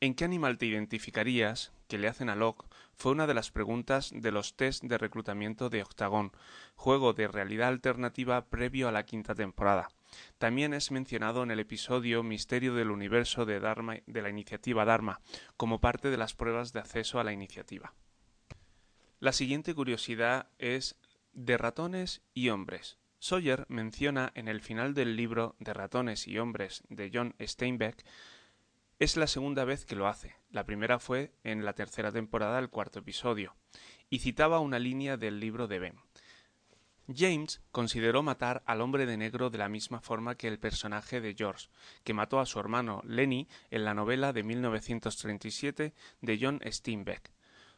¿En 0.00 0.14
qué 0.14 0.24
animal 0.24 0.58
te 0.58 0.66
identificarías? 0.66 1.72
que 1.88 1.98
le 1.98 2.06
hacen 2.06 2.28
a 2.28 2.36
Locke 2.36 2.66
fue 2.94 3.12
una 3.12 3.26
de 3.26 3.34
las 3.34 3.50
preguntas 3.50 4.10
de 4.14 4.30
los 4.30 4.54
test 4.54 4.84
de 4.84 4.98
reclutamiento 4.98 5.70
de 5.70 5.82
Octagon, 5.82 6.32
juego 6.76 7.14
de 7.14 7.26
realidad 7.26 7.68
alternativa 7.68 8.44
previo 8.44 8.88
a 8.88 8.92
la 8.92 9.04
quinta 9.04 9.34
temporada. 9.34 9.88
También 10.38 10.74
es 10.74 10.90
mencionado 10.90 11.42
en 11.42 11.50
el 11.50 11.60
episodio 11.60 12.22
Misterio 12.22 12.74
del 12.74 12.90
Universo 12.90 13.44
de, 13.44 13.60
la 13.60 14.28
iniciativa 14.28 14.84
Dharma, 14.84 15.20
como 15.56 15.80
parte 15.80 16.10
de 16.10 16.16
las 16.16 16.34
pruebas 16.34 16.72
de 16.72 16.80
acceso 16.80 17.20
a 17.20 17.24
la 17.24 17.32
iniciativa. 17.32 17.94
La 19.20 19.32
siguiente 19.32 19.74
curiosidad 19.74 20.48
es 20.58 20.96
de 21.32 21.56
ratones 21.56 22.22
y 22.34 22.50
hombres. 22.50 22.98
Sawyer 23.18 23.66
menciona 23.68 24.30
en 24.34 24.46
el 24.46 24.60
final 24.60 24.94
del 24.94 25.16
libro 25.16 25.56
de 25.58 25.74
ratones 25.74 26.28
y 26.28 26.38
hombres 26.38 26.84
de 26.88 27.10
John 27.12 27.34
Steinbeck 27.40 28.04
es 28.98 29.16
la 29.16 29.28
segunda 29.28 29.64
vez 29.64 29.84
que 29.84 29.94
lo 29.94 30.08
hace. 30.08 30.34
La 30.50 30.64
primera 30.64 30.98
fue 30.98 31.32
en 31.44 31.64
la 31.64 31.72
tercera 31.72 32.10
temporada 32.10 32.56
del 32.56 32.68
cuarto 32.68 32.98
episodio, 32.98 33.54
y 34.10 34.18
citaba 34.18 34.58
una 34.58 34.78
línea 34.78 35.16
del 35.16 35.38
libro 35.38 35.68
de 35.68 35.78
Ben. 35.78 35.94
James 37.14 37.62
consideró 37.72 38.22
matar 38.22 38.62
al 38.66 38.82
hombre 38.82 39.06
de 39.06 39.16
negro 39.16 39.48
de 39.48 39.56
la 39.56 39.70
misma 39.70 40.00
forma 40.00 40.34
que 40.34 40.46
el 40.46 40.58
personaje 40.58 41.22
de 41.22 41.34
George, 41.34 41.68
que 42.04 42.12
mató 42.12 42.38
a 42.38 42.44
su 42.46 42.60
hermano 42.60 43.00
Lenny 43.06 43.48
en 43.70 43.84
la 43.84 43.94
novela 43.94 44.34
de 44.34 44.42
1937 44.42 45.94
de 46.20 46.38
John 46.40 46.60
Steinbeck. 46.66 47.32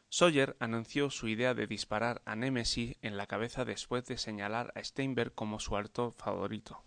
Sawyer 0.09 0.57
anunció 0.59 1.09
su 1.09 1.29
idea 1.29 1.53
de 1.53 1.65
disparar 1.65 2.21
a 2.25 2.35
Nemesis 2.35 2.97
en 3.01 3.15
la 3.15 3.27
cabeza 3.27 3.63
después 3.63 4.05
de 4.05 4.17
señalar 4.17 4.73
a 4.75 4.83
Steinberg 4.83 5.33
como 5.33 5.61
su 5.61 5.77
actor 5.77 6.11
favorito. 6.11 6.83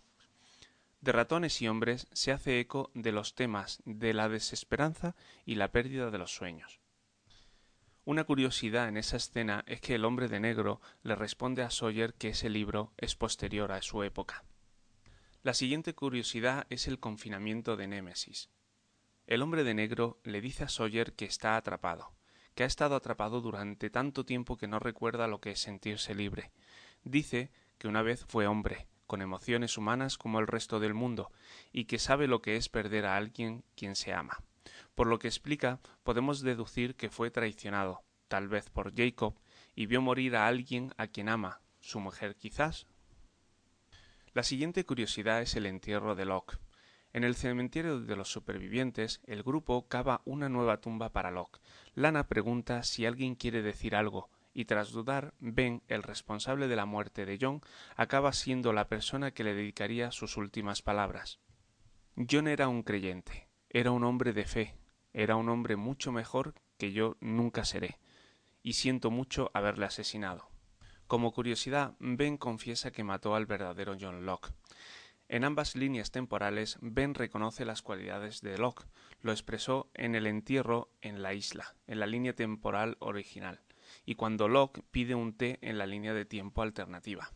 De 1.01 1.11
ratones 1.11 1.59
y 1.63 1.67
hombres 1.67 2.07
se 2.13 2.31
hace 2.31 2.59
eco 2.59 2.91
de 2.93 3.11
los 3.11 3.33
temas 3.33 3.81
de 3.85 4.13
la 4.13 4.29
desesperanza 4.29 5.15
y 5.45 5.55
la 5.55 5.71
pérdida 5.71 6.11
de 6.11 6.19
los 6.19 6.35
sueños. 6.35 6.79
Una 8.07 8.23
curiosidad 8.23 8.87
en 8.87 8.97
esa 8.97 9.17
escena 9.17 9.63
es 9.65 9.81
que 9.81 9.95
el 9.95 10.05
hombre 10.05 10.27
de 10.27 10.39
negro 10.39 10.79
le 11.01 11.15
responde 11.15 11.63
a 11.63 11.71
Sawyer 11.71 12.13
que 12.13 12.29
ese 12.29 12.51
libro 12.51 12.93
es 12.97 13.15
posterior 13.15 13.71
a 13.71 13.81
su 13.81 14.03
época. 14.03 14.43
La 15.41 15.55
siguiente 15.55 15.95
curiosidad 15.95 16.67
es 16.69 16.87
el 16.87 16.99
confinamiento 16.99 17.75
de 17.75 17.87
Némesis. 17.87 18.51
El 19.25 19.41
hombre 19.41 19.63
de 19.63 19.73
negro 19.73 20.19
le 20.23 20.39
dice 20.39 20.65
a 20.65 20.69
Sawyer 20.69 21.13
que 21.13 21.25
está 21.25 21.57
atrapado, 21.57 22.13
que 22.53 22.61
ha 22.61 22.67
estado 22.67 22.95
atrapado 22.95 23.41
durante 23.41 23.89
tanto 23.89 24.23
tiempo 24.23 24.55
que 24.55 24.67
no 24.67 24.77
recuerda 24.77 25.27
lo 25.27 25.41
que 25.41 25.49
es 25.51 25.59
sentirse 25.59 26.13
libre. 26.13 26.51
Dice 27.03 27.49
que 27.79 27.87
una 27.87 28.03
vez 28.03 28.23
fue 28.27 28.45
hombre, 28.45 28.87
con 29.07 29.23
emociones 29.23 29.79
humanas 29.79 30.19
como 30.19 30.39
el 30.39 30.45
resto 30.45 30.79
del 30.79 30.93
mundo, 30.93 31.31
y 31.73 31.85
que 31.85 31.97
sabe 31.97 32.27
lo 32.27 32.43
que 32.43 32.55
es 32.55 32.69
perder 32.69 33.07
a 33.07 33.17
alguien 33.17 33.63
quien 33.75 33.95
se 33.95 34.13
ama. 34.13 34.43
Por 34.95 35.07
lo 35.07 35.19
que 35.19 35.27
explica, 35.27 35.79
podemos 36.03 36.41
deducir 36.41 36.95
que 36.95 37.09
fue 37.09 37.31
traicionado, 37.31 38.03
tal 38.27 38.47
vez 38.47 38.69
por 38.69 38.95
Jacob, 38.95 39.35
y 39.75 39.85
vio 39.85 40.01
morir 40.01 40.35
a 40.35 40.47
alguien 40.47 40.93
a 40.97 41.07
quien 41.07 41.29
ama, 41.29 41.61
su 41.81 41.99
mujer 41.99 42.35
quizás. 42.35 42.87
La 44.33 44.43
siguiente 44.43 44.85
curiosidad 44.85 45.41
es 45.41 45.55
el 45.55 45.65
entierro 45.65 46.15
de 46.15 46.25
Locke. 46.25 46.57
En 47.13 47.23
el 47.23 47.35
cementerio 47.35 48.01
de 48.01 48.15
los 48.17 48.29
supervivientes, 48.29 49.21
el 49.25 49.43
grupo 49.43 49.87
cava 49.87 50.21
una 50.25 50.49
nueva 50.49 50.81
tumba 50.81 51.13
para 51.13 51.31
Locke. 51.31 51.61
Lana 51.93 52.27
pregunta 52.27 52.83
si 52.83 53.05
alguien 53.05 53.35
quiere 53.35 53.61
decir 53.61 53.95
algo, 53.95 54.29
y 54.53 54.65
tras 54.65 54.91
dudar, 54.91 55.33
Ben, 55.39 55.81
el 55.87 56.03
responsable 56.03 56.67
de 56.67 56.75
la 56.75 56.85
muerte 56.85 57.25
de 57.25 57.37
John, 57.39 57.61
acaba 57.95 58.33
siendo 58.33 58.73
la 58.73 58.89
persona 58.89 59.31
que 59.31 59.43
le 59.43 59.53
dedicaría 59.53 60.11
sus 60.11 60.35
últimas 60.37 60.81
palabras. 60.81 61.39
John 62.29 62.47
era 62.47 62.67
un 62.67 62.83
creyente, 62.83 63.44
era 63.75 63.91
un 63.91 64.05
hombre 64.05 64.31
de 64.31 64.45
fe, 64.45 64.73
era 65.11 65.35
un 65.35 65.49
hombre 65.49 65.75
mucho 65.75 66.13
mejor 66.13 66.53
que 66.77 66.93
yo 66.93 67.17
nunca 67.19 67.65
seré, 67.65 67.99
y 68.63 68.71
siento 68.71 69.11
mucho 69.11 69.51
haberle 69.53 69.85
asesinado. 69.85 70.47
Como 71.07 71.33
curiosidad, 71.33 71.93
Ben 71.99 72.37
confiesa 72.37 72.91
que 72.91 73.03
mató 73.03 73.35
al 73.35 73.45
verdadero 73.45 73.97
John 73.99 74.25
Locke. 74.25 74.53
En 75.27 75.43
ambas 75.43 75.75
líneas 75.75 76.11
temporales, 76.11 76.77
Ben 76.79 77.15
reconoce 77.15 77.65
las 77.65 77.81
cualidades 77.81 78.39
de 78.39 78.57
Locke, 78.57 78.85
lo 79.19 79.33
expresó 79.33 79.89
en 79.93 80.15
el 80.15 80.25
entierro 80.25 80.89
en 81.01 81.21
la 81.21 81.33
isla, 81.33 81.75
en 81.85 81.99
la 81.99 82.07
línea 82.07 82.33
temporal 82.33 82.95
original, 83.01 83.59
y 84.05 84.15
cuando 84.15 84.47
Locke 84.47 84.83
pide 84.89 85.15
un 85.15 85.35
té 85.35 85.59
en 85.61 85.77
la 85.77 85.85
línea 85.85 86.13
de 86.13 86.23
tiempo 86.23 86.61
alternativa. 86.61 87.33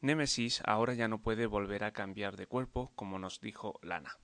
Némesis 0.00 0.62
ahora 0.66 0.94
ya 0.94 1.06
no 1.06 1.22
puede 1.22 1.46
volver 1.46 1.84
a 1.84 1.92
cambiar 1.92 2.36
de 2.36 2.48
cuerpo, 2.48 2.90
como 2.96 3.20
nos 3.20 3.40
dijo 3.40 3.78
Lana. 3.84 4.18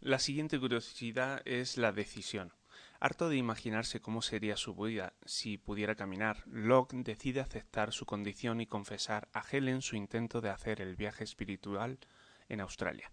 La 0.00 0.18
siguiente 0.18 0.60
curiosidad 0.60 1.40
es 1.46 1.78
la 1.78 1.90
decisión. 1.90 2.52
Harto 3.00 3.28
de 3.28 3.36
imaginarse 3.36 4.00
cómo 4.00 4.20
sería 4.20 4.56
su 4.56 4.74
vida 4.74 5.14
si 5.24 5.56
pudiera 5.58 5.94
caminar, 5.94 6.44
Locke 6.46 6.96
decide 6.96 7.40
aceptar 7.40 7.92
su 7.92 8.04
condición 8.04 8.60
y 8.60 8.66
confesar 8.66 9.28
a 9.32 9.42
Helen 9.50 9.80
su 9.80 9.96
intento 9.96 10.40
de 10.40 10.50
hacer 10.50 10.80
el 10.80 10.96
viaje 10.96 11.24
espiritual 11.24 11.98
en 12.48 12.60
Australia. 12.60 13.10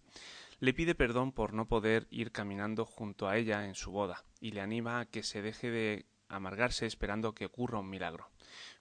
Le 0.59 0.73
pide 0.73 0.93
perdón 0.93 1.31
por 1.31 1.53
no 1.53 1.67
poder 1.67 2.07
ir 2.11 2.31
caminando 2.31 2.85
junto 2.85 3.27
a 3.27 3.37
ella 3.37 3.65
en 3.65 3.75
su 3.75 3.91
boda 3.91 4.23
y 4.39 4.51
le 4.51 4.61
anima 4.61 4.99
a 4.99 5.05
que 5.05 5.23
se 5.23 5.41
deje 5.41 5.71
de 5.71 6.05
amargarse 6.27 6.85
esperando 6.85 7.33
que 7.33 7.45
ocurra 7.45 7.79
un 7.79 7.89
milagro. 7.89 8.29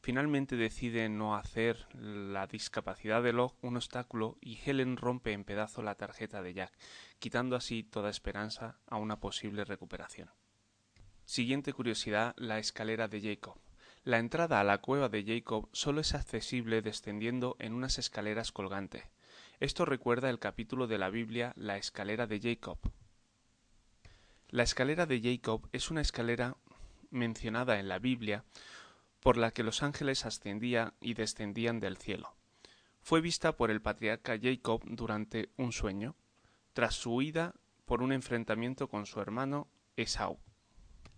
Finalmente 0.03 0.57
decide 0.57 1.09
no 1.09 1.37
hacer 1.37 1.87
la 1.95 2.49
discapacidad 2.49 3.23
de 3.23 3.33
Locke 3.33 3.57
un 3.63 3.77
obstáculo 3.77 4.37
y 4.41 4.59
Helen 4.65 4.97
rompe 4.97 5.31
en 5.31 5.45
pedazos 5.45 5.85
la 5.85 5.95
tarjeta 5.95 6.43
de 6.43 6.55
Jack, 6.55 6.73
quitando 7.21 7.55
así 7.55 7.85
toda 7.85 8.11
esperanza 8.11 8.81
a 8.89 8.97
una 8.97 9.21
posible 9.21 9.65
recuperación. 9.65 10.29
Siguiente 11.25 11.73
curiosidad, 11.73 12.35
la 12.37 12.59
escalera 12.59 13.07
de 13.07 13.21
Jacob. 13.21 13.61
La 14.03 14.19
entrada 14.19 14.59
a 14.59 14.65
la 14.65 14.79
cueva 14.79 15.09
de 15.09 15.25
Jacob 15.25 15.69
solo 15.73 16.01
es 16.01 16.15
accesible 16.15 16.83
descendiendo 16.83 17.55
en 17.61 17.73
unas 17.73 17.99
escaleras 17.99 18.51
colgantes. 18.51 19.05
Esto 19.61 19.85
recuerda 19.85 20.31
el 20.31 20.41
capítulo 20.41 20.89
de 20.89 20.99
la 20.99 21.11
Biblia 21.11 21.53
La 21.55 21.77
escalera 21.77 22.27
de 22.27 22.41
Jacob. 22.41 22.79
La 24.49 24.65
escalera 24.65 25.07
de 25.07 25.21
Jacob 25.23 25.69
es 25.71 25.93
una 25.93 26.01
escalera 26.01 26.57
mencionada 27.13 27.79
en 27.79 27.89
la 27.89 28.01
Biblia 28.01 28.45
por 29.23 29.37
la 29.37 29.53
que 29.53 29.63
los 29.63 29.83
ángeles 29.83 30.27
ascendían 30.27 30.95
y 31.01 31.15
descendían 31.15 31.79
del 31.79 31.97
cielo. 31.97 32.35
Fue 33.01 33.21
vista 33.21 33.57
por 33.57 33.71
el 33.71 33.81
patriarca 33.81 34.39
Jacob 34.41 34.83
durante 34.85 35.51
un 35.57 35.73
sueño, 35.73 36.17
tras 36.73 36.97
su 36.97 37.15
huida 37.15 37.55
por 37.85 38.03
un 38.03 38.13
enfrentamiento 38.13 38.89
con 38.89 39.07
su 39.07 39.21
hermano 39.21 39.69
Esau. 39.97 40.39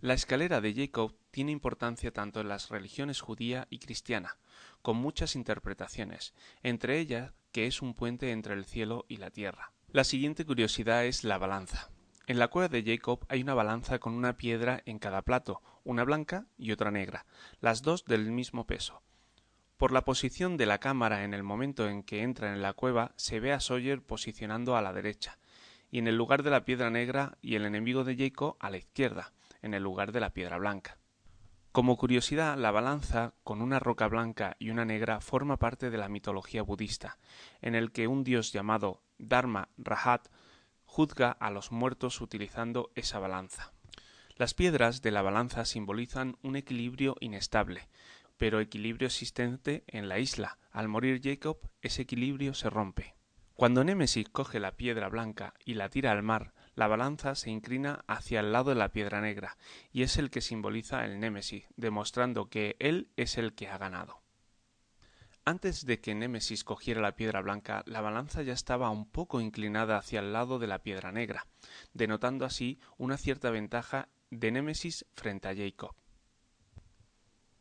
La 0.01 0.13
escalera 0.13 0.61
de 0.61 0.73
Jacob 0.73 1.15
tiene 1.31 1.51
importancia 1.51 2.11
tanto 2.11 2.41
en 2.41 2.47
las 2.47 2.69
religiones 2.69 3.21
judía 3.21 3.65
y 3.71 3.79
cristiana, 3.79 4.37
con 4.83 4.97
muchas 4.97 5.35
interpretaciones, 5.35 6.33
entre 6.61 6.99
ellas 6.99 7.33
que 7.51 7.65
es 7.65 7.81
un 7.81 7.95
puente 7.95 8.31
entre 8.31 8.53
el 8.53 8.65
cielo 8.65 9.05
y 9.07 9.17
la 9.17 9.31
tierra. 9.31 9.71
La 9.89 10.03
siguiente 10.03 10.45
curiosidad 10.45 11.05
es 11.05 11.23
la 11.23 11.37
balanza. 11.37 11.89
En 12.27 12.39
la 12.39 12.47
cueva 12.47 12.69
de 12.69 12.83
Jacob 12.83 13.23
hay 13.29 13.43
una 13.43 13.53
balanza 13.53 13.99
con 13.99 14.13
una 14.13 14.35
piedra 14.35 14.81
en 14.85 14.97
cada 14.97 15.21
plato, 15.21 15.61
una 15.83 16.03
blanca 16.03 16.47
y 16.57 16.71
otra 16.71 16.89
negra, 16.89 17.25
las 17.59 17.83
dos 17.83 18.03
del 18.05 18.31
mismo 18.31 18.65
peso. 18.65 19.03
Por 19.77 19.91
la 19.91 20.05
posición 20.05 20.57
de 20.57 20.65
la 20.65 20.79
cámara 20.79 21.23
en 21.23 21.33
el 21.35 21.43
momento 21.43 21.87
en 21.87 22.01
que 22.01 22.23
entra 22.23 22.51
en 22.51 22.63
la 22.63 22.73
cueva 22.73 23.11
se 23.15 23.39
ve 23.39 23.53
a 23.53 23.59
Sawyer 23.59 24.01
posicionando 24.01 24.75
a 24.75 24.81
la 24.81 24.91
derecha, 24.91 25.37
y 25.91 25.99
en 25.99 26.07
el 26.07 26.15
lugar 26.15 26.41
de 26.41 26.49
la 26.49 26.65
piedra 26.65 26.89
negra 26.89 27.37
y 27.41 27.55
el 27.55 27.65
enemigo 27.65 28.03
de 28.03 28.15
Jacob 28.15 28.55
a 28.59 28.71
la 28.71 28.77
izquierda, 28.77 29.33
en 29.61 29.75
el 29.75 29.83
lugar 29.83 30.11
de 30.11 30.21
la 30.21 30.31
piedra 30.31 30.57
blanca. 30.57 30.97
Como 31.71 31.97
curiosidad, 31.97 32.57
la 32.57 32.71
balanza 32.71 33.33
con 33.43 33.61
una 33.61 33.79
roca 33.79 34.07
blanca 34.07 34.55
y 34.59 34.69
una 34.69 34.85
negra 34.85 35.19
forma 35.19 35.57
parte 35.57 35.89
de 35.89 35.97
la 35.97 36.09
mitología 36.09 36.63
budista, 36.63 37.19
en 37.61 37.75
el 37.75 37.91
que 37.91 38.07
un 38.07 38.23
dios 38.23 38.51
llamado 38.53 39.03
Dharma 39.17 39.69
Rahat 39.77 40.29
juzga 40.95 41.29
a 41.29 41.51
los 41.51 41.73
muertos 41.73 42.21
utilizando 42.21 42.89
esa 42.95 43.19
balanza. 43.19 43.73
Las 44.37 44.53
piedras 44.53 45.01
de 45.01 45.11
la 45.11 45.21
balanza 45.21 45.65
simbolizan 45.65 46.37
un 46.41 46.55
equilibrio 46.55 47.17
inestable, 47.19 47.89
pero 48.37 48.61
equilibrio 48.61 49.07
existente 49.07 49.83
en 49.87 50.07
la 50.07 50.19
isla. 50.19 50.57
Al 50.71 50.87
morir 50.87 51.19
Jacob, 51.21 51.57
ese 51.81 52.03
equilibrio 52.03 52.53
se 52.53 52.69
rompe. 52.69 53.13
Cuando 53.55 53.83
Némesis 53.83 54.29
coge 54.29 54.61
la 54.61 54.77
piedra 54.77 55.09
blanca 55.09 55.53
y 55.65 55.73
la 55.73 55.89
tira 55.89 56.13
al 56.13 56.23
mar, 56.23 56.53
la 56.75 56.87
balanza 56.87 57.35
se 57.35 57.49
inclina 57.49 58.05
hacia 58.07 58.39
el 58.39 58.53
lado 58.53 58.69
de 58.69 58.75
la 58.77 58.93
piedra 58.93 59.19
negra, 59.19 59.57
y 59.91 60.03
es 60.03 60.15
el 60.15 60.29
que 60.29 60.39
simboliza 60.39 61.03
el 61.03 61.19
Némesis, 61.19 61.65
demostrando 61.75 62.49
que 62.49 62.77
él 62.79 63.09
es 63.17 63.37
el 63.37 63.53
que 63.53 63.67
ha 63.67 63.77
ganado. 63.77 64.24
Antes 65.47 65.85
de 65.85 66.01
que 66.01 66.15
Némesis 66.15 66.63
cogiera 66.63 67.01
la 67.01 67.15
piedra 67.15 67.39
blanca, 67.39 67.83
la 67.85 68.01
balanza 68.01 68.41
ya 68.41 68.53
estaba 68.53 68.89
un 68.89 69.05
poco 69.05 69.39
inclinada 69.39 69.95
hacia 69.95 70.19
el 70.19 70.33
lado 70.33 70.57
de 70.57 70.65
la 70.65 70.79
piedra 70.79 71.11
negra, 71.11 71.45
denotando 71.93 72.45
así 72.45 72.79
una 72.97 73.15
cierta 73.15 73.51
ventaja 73.51 74.09
de 74.31 74.51
Némesis 74.51 75.05
frente 75.13 75.47
a 75.47 75.55
Jacob. 75.55 75.93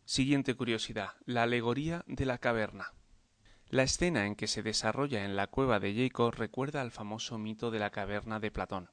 Siguiente 0.06 0.54
curiosidad, 0.54 1.10
la 1.26 1.42
alegoría 1.42 2.04
de 2.06 2.24
la 2.24 2.38
caverna. 2.38 2.94
La 3.68 3.82
escena 3.82 4.24
en 4.24 4.34
que 4.34 4.46
se 4.46 4.62
desarrolla 4.62 5.22
en 5.26 5.36
la 5.36 5.48
cueva 5.48 5.78
de 5.78 5.94
Jacob 5.94 6.32
recuerda 6.34 6.80
al 6.80 6.90
famoso 6.90 7.36
mito 7.36 7.70
de 7.70 7.80
la 7.80 7.90
caverna 7.90 8.40
de 8.40 8.50
Platón. 8.50 8.88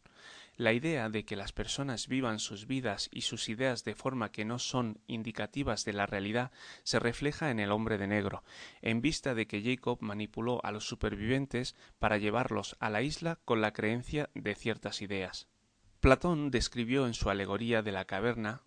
La 0.62 0.74
idea 0.74 1.10
de 1.10 1.26
que 1.26 1.36
las 1.36 1.54
personas 1.54 2.08
vivan 2.08 2.38
sus 2.38 2.68
vidas 2.68 3.10
y 3.12 3.22
sus 3.22 3.50
ideas 3.50 3.84
de 3.84 3.96
forma 3.96 4.32
que 4.32 4.46
no 4.46 4.60
son 4.60 5.00
indicativas 5.08 5.86
de 5.86 5.94
la 5.94 6.06
realidad 6.06 6.52
se 6.84 7.00
refleja 7.00 7.50
en 7.50 7.60
el 7.60 7.72
hombre 7.72 7.98
de 7.98 8.06
negro, 8.06 8.44
en 8.84 9.02
vista 9.02 9.34
de 9.34 9.48
que 9.48 9.64
Jacob 9.64 9.98
manipuló 10.02 10.64
a 10.64 10.72
los 10.72 10.86
supervivientes 10.86 11.76
para 11.98 12.20
llevarlos 12.20 12.78
a 12.80 12.92
la 12.92 13.02
isla 13.02 13.40
con 13.44 13.60
la 13.60 13.74
creencia 13.74 14.30
de 14.36 14.54
ciertas 14.54 15.02
ideas. 15.02 15.48
Platón 16.00 16.52
describió 16.52 17.08
en 17.08 17.16
su 17.16 17.32
alegoría 17.32 17.82
de 17.82 17.94
la 17.94 18.06
caverna 18.06 18.62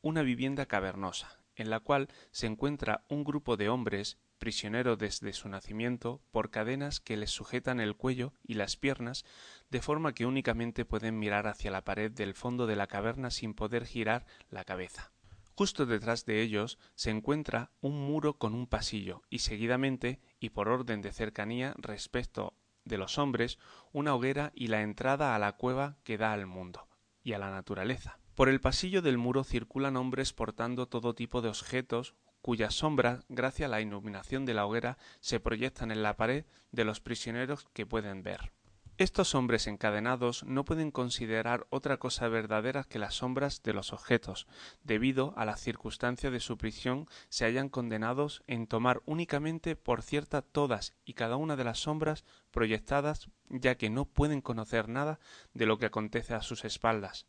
una 0.00 0.22
vivienda 0.22 0.64
cavernosa, 0.64 1.42
en 1.54 1.68
la 1.68 1.80
cual 1.80 2.08
se 2.30 2.46
encuentra 2.46 3.04
un 3.10 3.24
grupo 3.24 3.58
de 3.58 3.68
hombres 3.68 4.16
prisionero 4.38 4.96
desde 4.96 5.32
su 5.32 5.48
nacimiento 5.48 6.20
por 6.30 6.50
cadenas 6.50 7.00
que 7.00 7.16
les 7.16 7.30
sujetan 7.30 7.80
el 7.80 7.96
cuello 7.96 8.32
y 8.42 8.54
las 8.54 8.76
piernas 8.76 9.24
de 9.70 9.80
forma 9.80 10.14
que 10.14 10.26
únicamente 10.26 10.84
pueden 10.84 11.18
mirar 11.18 11.46
hacia 11.46 11.70
la 11.70 11.84
pared 11.84 12.10
del 12.10 12.34
fondo 12.34 12.66
de 12.66 12.76
la 12.76 12.86
caverna 12.86 13.30
sin 13.30 13.54
poder 13.54 13.86
girar 13.86 14.26
la 14.50 14.64
cabeza. 14.64 15.12
Justo 15.54 15.86
detrás 15.86 16.26
de 16.26 16.42
ellos 16.42 16.78
se 16.94 17.10
encuentra 17.10 17.70
un 17.80 17.98
muro 17.98 18.36
con 18.38 18.54
un 18.54 18.66
pasillo 18.66 19.22
y 19.30 19.38
seguidamente, 19.38 20.20
y 20.38 20.50
por 20.50 20.68
orden 20.68 21.00
de 21.00 21.12
cercanía 21.12 21.74
respecto 21.78 22.54
de 22.84 22.98
los 22.98 23.16
hombres, 23.18 23.58
una 23.92 24.14
hoguera 24.14 24.52
y 24.54 24.68
la 24.68 24.82
entrada 24.82 25.34
a 25.34 25.38
la 25.38 25.52
cueva 25.52 25.96
que 26.04 26.18
da 26.18 26.32
al 26.32 26.46
mundo 26.46 26.88
y 27.22 27.32
a 27.32 27.38
la 27.38 27.50
naturaleza. 27.50 28.18
Por 28.34 28.50
el 28.50 28.60
pasillo 28.60 29.00
del 29.00 29.16
muro 29.16 29.44
circulan 29.44 29.96
hombres 29.96 30.34
portando 30.34 30.88
todo 30.88 31.14
tipo 31.14 31.40
de 31.40 31.48
objetos 31.48 32.14
cuyas 32.46 32.76
sombras, 32.76 33.24
gracias 33.28 33.66
a 33.66 33.70
la 33.72 33.80
iluminación 33.80 34.46
de 34.46 34.54
la 34.54 34.66
hoguera, 34.66 34.98
se 35.18 35.40
proyectan 35.40 35.90
en 35.90 36.04
la 36.04 36.16
pared 36.16 36.44
de 36.70 36.84
los 36.84 37.00
prisioneros 37.00 37.66
que 37.72 37.86
pueden 37.86 38.22
ver. 38.22 38.52
Estos 38.98 39.34
hombres 39.34 39.66
encadenados 39.66 40.44
no 40.44 40.64
pueden 40.64 40.92
considerar 40.92 41.66
otra 41.70 41.96
cosa 41.96 42.28
verdadera 42.28 42.84
que 42.84 43.00
las 43.00 43.14
sombras 43.14 43.64
de 43.64 43.72
los 43.72 43.92
objetos, 43.92 44.46
debido 44.84 45.34
a 45.36 45.44
la 45.44 45.56
circunstancia 45.56 46.30
de 46.30 46.38
su 46.38 46.56
prisión 46.56 47.08
se 47.30 47.46
hayan 47.46 47.68
condenados 47.68 48.44
en 48.46 48.68
tomar 48.68 49.02
únicamente 49.06 49.74
por 49.74 50.02
cierta 50.02 50.40
todas 50.40 50.94
y 51.04 51.14
cada 51.14 51.34
una 51.34 51.56
de 51.56 51.64
las 51.64 51.80
sombras 51.80 52.24
proyectadas, 52.52 53.28
ya 53.48 53.74
que 53.74 53.90
no 53.90 54.04
pueden 54.04 54.40
conocer 54.40 54.88
nada 54.88 55.18
de 55.52 55.66
lo 55.66 55.78
que 55.78 55.86
acontece 55.86 56.32
a 56.34 56.42
sus 56.42 56.64
espaldas. 56.64 57.26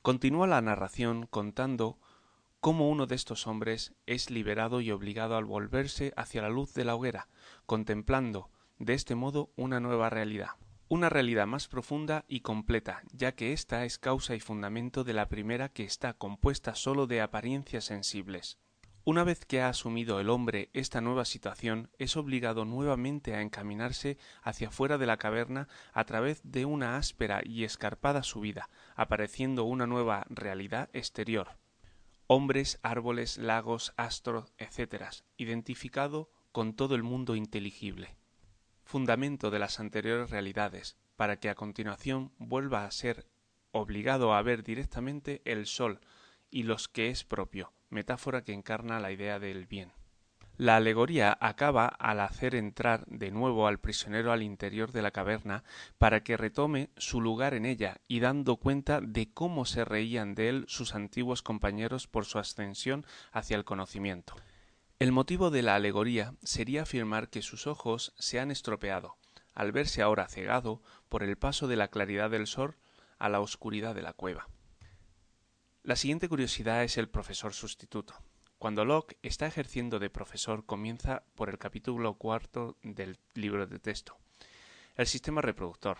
Continúa 0.00 0.46
la 0.46 0.62
narración 0.62 1.26
contando 1.26 1.98
cómo 2.66 2.90
uno 2.90 3.06
de 3.06 3.14
estos 3.14 3.46
hombres 3.46 3.94
es 4.06 4.28
liberado 4.28 4.80
y 4.80 4.90
obligado 4.90 5.36
al 5.36 5.44
volverse 5.44 6.12
hacia 6.16 6.42
la 6.42 6.48
luz 6.48 6.74
de 6.74 6.84
la 6.84 6.96
hoguera, 6.96 7.28
contemplando 7.64 8.50
de 8.80 8.94
este 8.94 9.14
modo 9.14 9.52
una 9.54 9.78
nueva 9.78 10.10
realidad 10.10 10.48
una 10.88 11.08
realidad 11.08 11.46
más 11.46 11.68
profunda 11.68 12.24
y 12.26 12.40
completa, 12.40 13.04
ya 13.12 13.36
que 13.36 13.52
ésta 13.52 13.84
es 13.84 13.98
causa 13.98 14.34
y 14.34 14.40
fundamento 14.40 15.04
de 15.04 15.12
la 15.12 15.28
primera 15.28 15.68
que 15.68 15.84
está 15.84 16.14
compuesta 16.14 16.74
sólo 16.74 17.06
de 17.06 17.20
apariencias 17.20 17.84
sensibles. 17.84 18.58
Una 19.04 19.22
vez 19.22 19.44
que 19.44 19.60
ha 19.62 19.68
asumido 19.68 20.18
el 20.18 20.28
hombre 20.28 20.70
esta 20.72 21.00
nueva 21.00 21.24
situación, 21.24 21.88
es 21.98 22.16
obligado 22.16 22.64
nuevamente 22.64 23.36
a 23.36 23.42
encaminarse 23.42 24.18
hacia 24.42 24.72
fuera 24.72 24.98
de 24.98 25.06
la 25.06 25.18
caverna 25.18 25.68
a 25.92 26.04
través 26.04 26.40
de 26.42 26.64
una 26.64 26.96
áspera 26.96 27.42
y 27.44 27.62
escarpada 27.62 28.24
subida, 28.24 28.70
apareciendo 28.96 29.62
una 29.62 29.86
nueva 29.86 30.26
realidad 30.30 30.90
exterior. 30.92 31.58
Hombres, 32.26 32.78
árboles, 32.82 33.38
lagos, 33.38 33.92
astros, 33.96 34.52
etc., 34.58 35.04
identificado 35.36 36.30
con 36.52 36.74
todo 36.74 36.94
el 36.94 37.02
mundo 37.02 37.36
inteligible 37.36 38.16
fundamento 38.86 39.50
de 39.50 39.58
las 39.58 39.80
anteriores 39.80 40.30
realidades, 40.30 40.96
para 41.16 41.38
que 41.38 41.50
a 41.50 41.54
continuación 41.54 42.32
vuelva 42.38 42.84
a 42.84 42.90
ser 42.90 43.26
obligado 43.72 44.32
a 44.32 44.42
ver 44.42 44.62
directamente 44.62 45.42
el 45.44 45.66
sol 45.66 46.00
y 46.50 46.62
los 46.62 46.88
que 46.88 47.10
es 47.10 47.24
propio, 47.24 47.72
metáfora 47.90 48.44
que 48.44 48.52
encarna 48.52 49.00
la 49.00 49.12
idea 49.12 49.38
del 49.38 49.66
bien. 49.66 49.92
La 50.58 50.76
alegoría 50.76 51.36
acaba 51.38 51.86
al 51.86 52.18
hacer 52.20 52.54
entrar 52.54 53.04
de 53.06 53.30
nuevo 53.30 53.66
al 53.66 53.78
prisionero 53.78 54.32
al 54.32 54.42
interior 54.42 54.90
de 54.90 55.02
la 55.02 55.10
caverna 55.10 55.64
para 55.98 56.22
que 56.22 56.38
retome 56.38 56.88
su 56.96 57.20
lugar 57.20 57.52
en 57.52 57.66
ella 57.66 58.00
y 58.08 58.20
dando 58.20 58.56
cuenta 58.56 59.02
de 59.02 59.30
cómo 59.34 59.66
se 59.66 59.84
reían 59.84 60.34
de 60.34 60.48
él 60.48 60.64
sus 60.66 60.94
antiguos 60.94 61.42
compañeros 61.42 62.06
por 62.06 62.24
su 62.24 62.38
ascensión 62.38 63.04
hacia 63.32 63.56
el 63.56 63.64
conocimiento. 63.64 64.34
El 64.98 65.12
motivo 65.12 65.50
de 65.50 65.60
la 65.60 65.74
alegoría 65.74 66.34
sería 66.42 66.82
afirmar 66.82 67.28
que 67.28 67.42
sus 67.42 67.66
ojos 67.66 68.14
se 68.18 68.40
han 68.40 68.50
estropeado, 68.50 69.18
al 69.52 69.72
verse 69.72 70.00
ahora 70.00 70.26
cegado 70.26 70.80
por 71.10 71.22
el 71.22 71.36
paso 71.36 71.68
de 71.68 71.76
la 71.76 71.88
claridad 71.88 72.30
del 72.30 72.46
sol 72.46 72.76
a 73.18 73.28
la 73.28 73.40
oscuridad 73.40 73.94
de 73.94 74.02
la 74.02 74.14
cueva. 74.14 74.48
La 75.82 75.96
siguiente 75.96 76.30
curiosidad 76.30 76.82
es 76.82 76.96
el 76.96 77.10
profesor 77.10 77.52
sustituto. 77.52 78.14
Cuando 78.66 78.84
Locke 78.84 79.16
está 79.22 79.46
ejerciendo 79.46 80.00
de 80.00 80.10
profesor 80.10 80.66
comienza 80.66 81.22
por 81.36 81.50
el 81.50 81.56
capítulo 81.56 82.14
cuarto 82.14 82.76
del 82.82 83.16
libro 83.34 83.68
de 83.68 83.78
texto. 83.78 84.18
El 84.96 85.06
sistema 85.06 85.40
reproductor. 85.40 85.98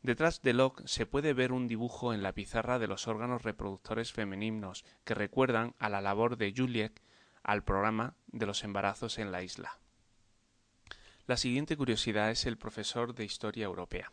Detrás 0.00 0.40
de 0.40 0.54
Locke 0.54 0.82
se 0.88 1.04
puede 1.04 1.34
ver 1.34 1.52
un 1.52 1.68
dibujo 1.68 2.14
en 2.14 2.22
la 2.22 2.32
pizarra 2.32 2.78
de 2.78 2.86
los 2.86 3.06
órganos 3.06 3.42
reproductores 3.42 4.14
femeninos 4.14 4.86
que 5.04 5.12
recuerdan 5.12 5.74
a 5.78 5.90
la 5.90 6.00
labor 6.00 6.38
de 6.38 6.54
Juliet 6.56 7.02
al 7.42 7.64
programa 7.64 8.14
de 8.28 8.46
los 8.46 8.64
embarazos 8.64 9.18
en 9.18 9.30
la 9.30 9.42
isla. 9.42 9.78
La 11.26 11.36
siguiente 11.36 11.76
curiosidad 11.76 12.30
es 12.30 12.46
el 12.46 12.56
profesor 12.56 13.14
de 13.14 13.26
Historia 13.26 13.66
Europea. 13.66 14.10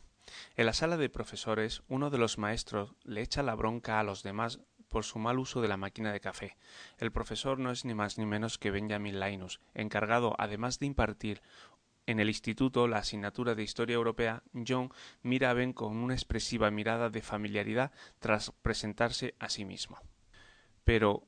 En 0.58 0.66
la 0.66 0.74
sala 0.74 0.98
de 0.98 1.10
profesores, 1.10 1.84
uno 1.88 2.10
de 2.10 2.18
los 2.18 2.38
maestros 2.38 2.96
le 3.04 3.22
echa 3.22 3.44
la 3.44 3.56
bronca 3.56 4.02
a 4.02 4.04
los 4.04 4.24
demás 4.24 4.60
por 4.94 5.06
su 5.06 5.18
mal 5.18 5.40
uso 5.40 5.60
de 5.60 5.68
la 5.68 5.76
máquina 5.76 6.14
de 6.14 6.20
café. 6.20 6.56
El 7.00 7.12
profesor 7.12 7.58
no 7.58 7.72
es 7.72 7.84
ni 7.84 7.96
más 7.96 8.20
ni 8.20 8.28
menos 8.28 8.60
que 8.60 8.70
Benjamin 8.70 9.20
Linus, 9.20 9.60
encargado, 9.74 10.36
además 10.38 10.78
de 10.78 10.86
impartir 10.86 11.42
en 12.06 12.20
el 12.20 12.28
instituto 12.28 12.88
la 12.88 13.00
asignatura 13.00 13.56
de 13.56 13.64
Historia 13.64 13.96
Europea, 13.96 14.44
John 14.68 14.92
mira 15.24 15.50
a 15.50 15.54
Ben 15.54 15.74
con 15.74 15.98
una 15.98 16.14
expresiva 16.14 16.70
mirada 16.70 17.10
de 17.10 17.24
familiaridad 17.24 17.92
tras 18.20 18.52
presentarse 18.62 19.34
a 19.40 19.50
sí 19.50 19.66
mismo. 19.66 19.98
Pero, 20.84 21.28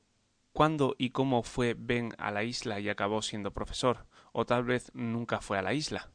cuándo 0.52 0.94
y 0.96 1.10
cómo 1.10 1.42
fue 1.42 1.74
Ben 1.76 2.14
a 2.18 2.30
la 2.30 2.44
isla 2.44 2.78
y 2.78 2.88
acabó 2.88 3.20
siendo 3.20 3.52
profesor, 3.52 4.06
o 4.30 4.46
tal 4.46 4.62
vez 4.62 4.92
nunca 4.94 5.40
fue 5.40 5.58
a 5.58 5.62
la 5.62 5.74
isla. 5.74 6.12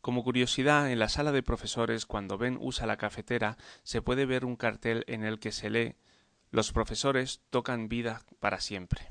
Como 0.00 0.24
curiosidad, 0.24 0.90
en 0.90 0.98
la 0.98 1.10
sala 1.10 1.30
de 1.30 1.42
profesores, 1.42 2.06
cuando 2.06 2.38
Ben 2.38 2.56
usa 2.58 2.86
la 2.86 2.96
cafetera, 2.96 3.58
se 3.82 4.00
puede 4.00 4.24
ver 4.24 4.46
un 4.46 4.56
cartel 4.56 5.04
en 5.08 5.24
el 5.24 5.38
que 5.38 5.52
se 5.52 5.68
lee 5.68 5.96
Los 6.54 6.70
profesores 6.70 7.40
tocan 7.50 7.88
vida 7.88 8.22
para 8.38 8.60
siempre. 8.60 9.08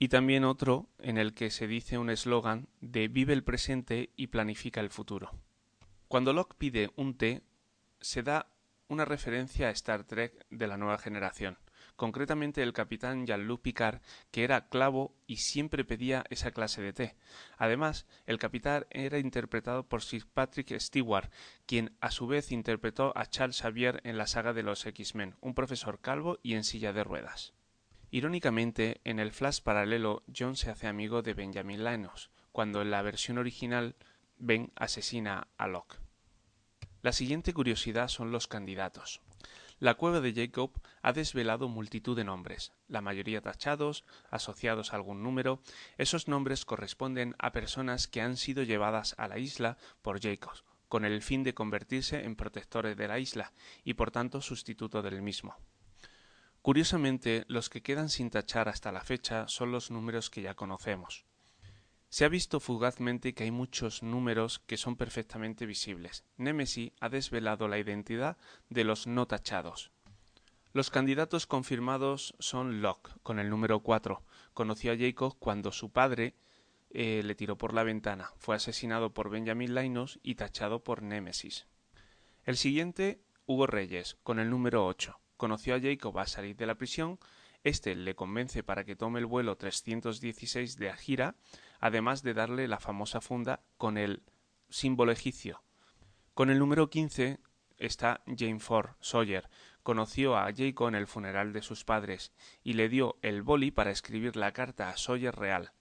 Y 0.00 0.08
también 0.08 0.42
otro 0.42 0.88
en 0.98 1.16
el 1.16 1.32
que 1.32 1.52
se 1.52 1.68
dice 1.68 1.98
un 1.98 2.10
eslogan 2.10 2.66
de 2.80 3.06
Vive 3.06 3.32
el 3.32 3.44
presente 3.44 4.10
y 4.16 4.26
planifica 4.26 4.80
el 4.80 4.90
futuro. 4.90 5.30
Cuando 6.08 6.32
Locke 6.32 6.56
pide 6.58 6.90
un 6.96 7.16
té, 7.16 7.44
se 8.00 8.24
da 8.24 8.50
una 8.88 9.04
referencia 9.04 9.68
a 9.68 9.70
Star 9.70 10.02
Trek 10.02 10.46
de 10.50 10.66
la 10.66 10.76
nueva 10.76 10.98
generación 10.98 11.58
concretamente 11.98 12.62
el 12.62 12.72
capitán 12.72 13.26
Jean-Luc 13.26 13.60
Picard, 13.60 14.00
que 14.30 14.44
era 14.44 14.68
clavo 14.68 15.16
y 15.26 15.38
siempre 15.38 15.84
pedía 15.84 16.24
esa 16.30 16.52
clase 16.52 16.80
de 16.80 16.92
té. 16.92 17.16
Además, 17.56 18.06
el 18.24 18.38
capitán 18.38 18.86
era 18.90 19.18
interpretado 19.18 19.82
por 19.82 20.00
Sir 20.02 20.24
Patrick 20.32 20.78
Stewart, 20.78 21.28
quien 21.66 21.96
a 22.00 22.12
su 22.12 22.28
vez 22.28 22.52
interpretó 22.52 23.12
a 23.16 23.26
Charles 23.26 23.60
Xavier 23.60 24.00
en 24.04 24.16
la 24.16 24.28
saga 24.28 24.52
de 24.52 24.62
los 24.62 24.86
X-Men, 24.86 25.34
un 25.40 25.54
profesor 25.54 26.00
calvo 26.00 26.38
y 26.44 26.54
en 26.54 26.62
silla 26.62 26.92
de 26.92 27.02
ruedas. 27.02 27.52
Irónicamente, 28.12 29.00
en 29.02 29.18
el 29.18 29.32
flash 29.32 29.60
paralelo, 29.60 30.22
John 30.34 30.54
se 30.54 30.70
hace 30.70 30.86
amigo 30.86 31.22
de 31.22 31.34
Benjamin 31.34 31.82
Linus, 31.82 32.30
cuando 32.52 32.80
en 32.80 32.92
la 32.92 33.02
versión 33.02 33.38
original 33.38 33.96
Ben 34.38 34.70
asesina 34.76 35.48
a 35.58 35.66
Locke. 35.66 35.96
La 37.02 37.10
siguiente 37.10 37.52
curiosidad 37.52 38.06
son 38.06 38.30
los 38.30 38.46
candidatos. 38.46 39.20
La 39.80 39.94
cueva 39.94 40.20
de 40.20 40.34
Jacob 40.34 40.72
ha 41.02 41.12
desvelado 41.12 41.68
multitud 41.68 42.16
de 42.16 42.24
nombres, 42.24 42.72
la 42.88 43.00
mayoría 43.00 43.40
tachados, 43.40 44.04
asociados 44.28 44.92
a 44.92 44.96
algún 44.96 45.22
número. 45.22 45.62
Esos 45.98 46.26
nombres 46.26 46.64
corresponden 46.64 47.36
a 47.38 47.52
personas 47.52 48.08
que 48.08 48.20
han 48.20 48.36
sido 48.36 48.64
llevadas 48.64 49.14
a 49.18 49.28
la 49.28 49.38
isla 49.38 49.78
por 50.02 50.20
Jacob, 50.20 50.54
con 50.88 51.04
el 51.04 51.22
fin 51.22 51.44
de 51.44 51.54
convertirse 51.54 52.24
en 52.24 52.34
protectores 52.34 52.96
de 52.96 53.06
la 53.06 53.20
isla 53.20 53.52
y 53.84 53.94
por 53.94 54.10
tanto 54.10 54.40
sustituto 54.40 55.00
del 55.00 55.22
mismo. 55.22 55.54
Curiosamente, 56.60 57.44
los 57.46 57.70
que 57.70 57.82
quedan 57.82 58.08
sin 58.08 58.30
tachar 58.30 58.68
hasta 58.68 58.90
la 58.90 59.02
fecha 59.02 59.46
son 59.46 59.70
los 59.70 59.92
números 59.92 60.28
que 60.28 60.42
ya 60.42 60.54
conocemos. 60.54 61.24
Se 62.10 62.24
ha 62.24 62.28
visto 62.28 62.58
fugazmente 62.58 63.34
que 63.34 63.44
hay 63.44 63.50
muchos 63.50 64.02
números 64.02 64.60
que 64.60 64.78
son 64.78 64.96
perfectamente 64.96 65.66
visibles. 65.66 66.24
Nemesis 66.38 66.92
ha 67.00 67.10
desvelado 67.10 67.68
la 67.68 67.78
identidad 67.78 68.38
de 68.70 68.84
los 68.84 69.06
no 69.06 69.26
tachados. 69.26 69.90
Los 70.72 70.90
candidatos 70.90 71.46
confirmados 71.46 72.34
son 72.38 72.80
Locke, 72.80 73.10
con 73.22 73.38
el 73.38 73.50
número 73.50 73.80
4. 73.80 74.22
Conoció 74.54 74.92
a 74.92 74.96
Jacob 74.96 75.36
cuando 75.38 75.70
su 75.70 75.90
padre 75.90 76.34
eh, 76.90 77.22
le 77.24 77.34
tiró 77.34 77.58
por 77.58 77.74
la 77.74 77.82
ventana. 77.82 78.30
Fue 78.38 78.56
asesinado 78.56 79.12
por 79.12 79.28
Benjamin 79.28 79.74
Linus 79.74 80.18
y 80.22 80.36
tachado 80.36 80.82
por 80.82 81.02
Némesis. 81.02 81.66
El 82.44 82.56
siguiente, 82.56 83.20
Hugo 83.46 83.66
Reyes, 83.66 84.16
con 84.22 84.38
el 84.38 84.48
número 84.48 84.86
8. 84.86 85.18
Conoció 85.36 85.74
a 85.74 85.80
Jacob 85.80 86.18
a 86.18 86.26
salir 86.26 86.56
de 86.56 86.66
la 86.66 86.76
prisión. 86.76 87.18
Este 87.64 87.94
le 87.94 88.14
convence 88.14 88.62
para 88.62 88.84
que 88.84 88.96
tome 88.96 89.18
el 89.18 89.26
vuelo 89.26 89.56
316 89.56 90.76
de 90.76 90.90
Agira 90.90 91.34
además 91.80 92.22
de 92.22 92.34
darle 92.34 92.68
la 92.68 92.78
famosa 92.78 93.20
funda 93.20 93.60
con 93.76 93.98
el 93.98 94.22
símbolo 94.68 95.12
egipcio. 95.12 95.62
Con 96.34 96.50
el 96.50 96.58
número 96.58 96.90
15 96.90 97.40
está 97.78 98.22
Jane 98.26 98.60
Ford 98.60 98.90
Sawyer. 99.00 99.48
Conoció 99.82 100.36
a 100.36 100.52
Jacob 100.54 100.88
en 100.88 100.94
el 100.94 101.06
funeral 101.06 101.52
de 101.52 101.62
sus 101.62 101.84
padres 101.84 102.32
y 102.62 102.74
le 102.74 102.88
dio 102.88 103.16
el 103.22 103.42
boli 103.42 103.70
para 103.70 103.90
escribir 103.90 104.36
la 104.36 104.52
carta 104.52 104.90
a 104.90 104.96
Sawyer 104.96 105.34
real. 105.34 105.72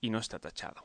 Y 0.00 0.10
no 0.10 0.18
está 0.18 0.38
tachado. 0.38 0.84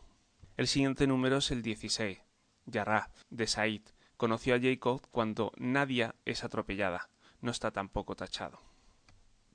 El 0.57 0.67
siguiente 0.67 1.05
número 1.05 1.37
es 1.37 1.51
el 1.51 1.61
16. 1.61 2.19
Yarra, 2.65 3.11
de 3.29 3.47
Said. 3.47 3.81
Conoció 4.17 4.55
a 4.55 4.59
Jacob 4.59 5.01
cuando 5.11 5.51
Nadia 5.57 6.15
es 6.23 6.43
atropellada. 6.43 7.09
No 7.41 7.51
está 7.51 7.71
tampoco 7.71 8.15
tachado. 8.15 8.61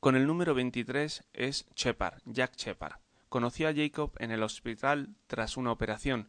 Con 0.01 0.17
el 0.17 0.27
número 0.27 0.55
23 0.55 1.25
es 1.33 1.67
Shepard, 1.75 2.21
Jack 2.25 2.57
Shepard. 2.57 3.01
Conoció 3.31 3.69
a 3.69 3.73
Jacob 3.73 4.13
en 4.19 4.33
el 4.33 4.43
hospital 4.43 5.15
tras 5.29 5.57
una 5.57 5.71
operación. 5.71 6.29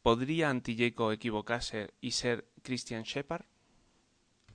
¿Podría 0.00 0.48
anti-Jacob 0.48 1.10
equivocarse 1.10 1.92
y 2.00 2.12
ser 2.12 2.48
Christian 2.62 3.02
Shepard? 3.02 3.46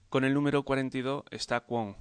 Con 0.07 0.23
el 0.23 0.33
número 0.33 0.63
42 0.63 1.25
está 1.31 1.59
Kwon. 1.59 1.97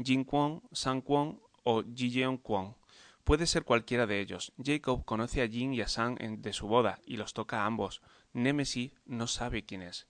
Jin 0.00 0.22
Kwon, 0.22 0.62
San 0.70 1.00
Kwon 1.00 1.40
o 1.64 1.82
Ji 1.82 2.22
Kwon. 2.40 2.76
Puede 3.24 3.48
ser 3.48 3.64
cualquiera 3.64 4.06
de 4.06 4.20
ellos. 4.20 4.52
Jacob 4.62 5.04
conoce 5.04 5.42
a 5.42 5.48
Jin 5.48 5.74
y 5.74 5.80
a 5.80 5.88
San 5.88 6.16
de 6.40 6.52
su 6.52 6.68
boda 6.68 7.00
y 7.04 7.16
los 7.16 7.34
toca 7.34 7.62
a 7.62 7.66
ambos. 7.66 8.02
Nemesis 8.32 8.92
no 9.06 9.26
sabe 9.26 9.64
quién 9.64 9.82
es. 9.82 10.06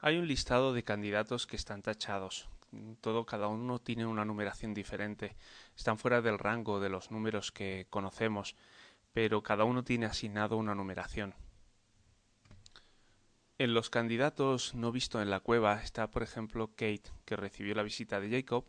Hay 0.00 0.16
un 0.16 0.28
listado 0.28 0.72
de 0.72 0.84
candidatos 0.84 1.48
que 1.48 1.56
están 1.56 1.82
tachados. 1.82 2.48
Todo, 3.00 3.24
cada 3.24 3.48
uno 3.48 3.78
tiene 3.78 4.06
una 4.06 4.24
numeración 4.24 4.74
diferente. 4.74 5.36
Están 5.76 5.98
fuera 5.98 6.20
del 6.20 6.38
rango 6.38 6.80
de 6.80 6.90
los 6.90 7.10
números 7.10 7.50
que 7.52 7.86
conocemos, 7.90 8.56
pero 9.12 9.42
cada 9.42 9.64
uno 9.64 9.84
tiene 9.84 10.06
asignado 10.06 10.56
una 10.56 10.74
numeración. 10.74 11.34
En 13.58 13.74
los 13.74 13.90
candidatos 13.90 14.74
no 14.74 14.92
visto 14.92 15.20
en 15.20 15.30
la 15.30 15.40
cueva 15.40 15.82
está, 15.82 16.10
por 16.10 16.22
ejemplo, 16.22 16.68
Kate, 16.68 17.10
que 17.24 17.34
recibió 17.34 17.74
la 17.74 17.82
visita 17.82 18.20
de 18.20 18.30
Jacob, 18.30 18.66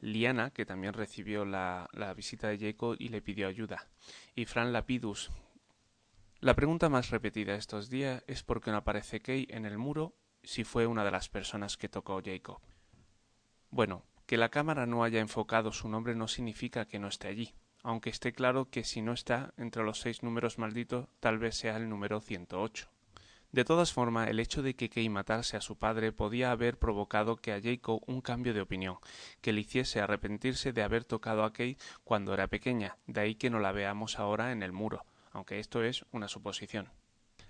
Liana, 0.00 0.50
que 0.50 0.66
también 0.66 0.92
recibió 0.92 1.44
la, 1.44 1.88
visita 2.16 2.48
de 2.48 2.58
Jacob 2.58 2.96
y 2.98 3.10
le 3.10 3.22
pidió 3.22 3.46
ayuda, 3.46 3.88
y 4.34 4.46
Fran 4.46 4.72
Lapidus. 4.72 5.30
La 6.40 6.54
pregunta 6.54 6.88
más 6.88 7.10
repetida 7.10 7.54
estos 7.54 7.88
días 7.88 8.24
es 8.26 8.42
por 8.42 8.60
qué 8.60 8.72
no 8.72 8.78
aparece 8.78 9.20
Kate 9.20 9.54
en 9.56 9.66
el 9.66 9.78
muro 9.78 10.16
si 10.42 10.64
fue 10.64 10.86
una 10.86 11.04
de 11.04 11.12
las 11.12 11.28
personas 11.28 11.76
que 11.76 11.88
tocó 11.88 12.20
Jacob. 12.22 12.60
Bueno, 13.74 14.04
que 14.26 14.36
la 14.36 14.50
cámara 14.50 14.86
no 14.86 15.02
haya 15.02 15.18
enfocado 15.18 15.72
su 15.72 15.88
nombre 15.88 16.14
no 16.14 16.28
significa 16.28 16.86
que 16.86 17.00
no 17.00 17.08
esté 17.08 17.26
allí, 17.26 17.56
aunque 17.82 18.08
esté 18.08 18.32
claro 18.32 18.70
que 18.70 18.84
si 18.84 19.02
no 19.02 19.12
está 19.12 19.52
entre 19.56 19.82
los 19.82 19.98
seis 19.98 20.22
números 20.22 20.58
malditos, 20.58 21.08
tal 21.18 21.38
vez 21.38 21.56
sea 21.56 21.76
el 21.76 21.88
número 21.88 22.20
108. 22.20 22.88
De 23.50 23.64
todas 23.64 23.92
formas, 23.92 24.28
el 24.28 24.38
hecho 24.38 24.62
de 24.62 24.76
que 24.76 24.88
Kay 24.90 25.08
matase 25.08 25.56
a 25.56 25.60
su 25.60 25.76
padre 25.76 26.12
podía 26.12 26.52
haber 26.52 26.78
provocado 26.78 27.34
que 27.34 27.52
a 27.52 27.60
Jacob 27.60 28.00
un 28.06 28.20
cambio 28.20 28.54
de 28.54 28.60
opinión, 28.60 28.98
que 29.40 29.52
le 29.52 29.62
hiciese 29.62 30.00
arrepentirse 30.00 30.72
de 30.72 30.82
haber 30.84 31.04
tocado 31.04 31.42
a 31.42 31.52
Kate 31.52 31.78
cuando 32.04 32.32
era 32.32 32.46
pequeña, 32.46 32.96
de 33.08 33.22
ahí 33.22 33.34
que 33.34 33.50
no 33.50 33.58
la 33.58 33.72
veamos 33.72 34.20
ahora 34.20 34.52
en 34.52 34.62
el 34.62 34.70
muro, 34.70 35.04
aunque 35.32 35.58
esto 35.58 35.82
es 35.82 36.04
una 36.12 36.28
suposición. 36.28 36.92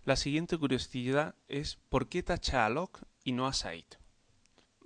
La 0.05 0.17
siguiente 0.17 0.57
curiosidad 0.57 1.35
es 1.49 1.77
¿por 1.91 2.09
qué 2.09 2.23
tacha 2.23 2.65
a 2.65 2.71
Locke 2.71 3.05
y 3.25 3.33
no 3.33 3.47
a 3.47 3.53
Said? 3.53 3.85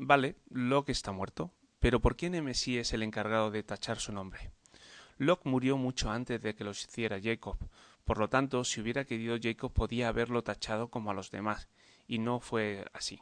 Vale, 0.00 0.36
Locke 0.50 0.92
está 0.92 1.10
muerto, 1.10 1.52
pero 1.80 2.00
¿por 2.00 2.14
qué 2.14 2.30
Nemesis 2.30 2.78
es 2.78 2.92
el 2.92 3.02
encargado 3.02 3.50
de 3.50 3.64
tachar 3.64 3.98
su 3.98 4.12
nombre? 4.12 4.52
Locke 5.16 5.48
murió 5.48 5.76
mucho 5.76 6.08
antes 6.12 6.40
de 6.40 6.54
que 6.54 6.62
lo 6.62 6.70
hiciera 6.70 7.20
Jacob, 7.20 7.58
por 8.04 8.18
lo 8.18 8.28
tanto, 8.28 8.62
si 8.62 8.80
hubiera 8.80 9.04
querido 9.04 9.36
Jacob 9.42 9.72
podía 9.72 10.06
haberlo 10.06 10.44
tachado 10.44 10.88
como 10.88 11.10
a 11.10 11.14
los 11.14 11.32
demás, 11.32 11.68
y 12.06 12.20
no 12.20 12.38
fue 12.38 12.86
así. 12.92 13.20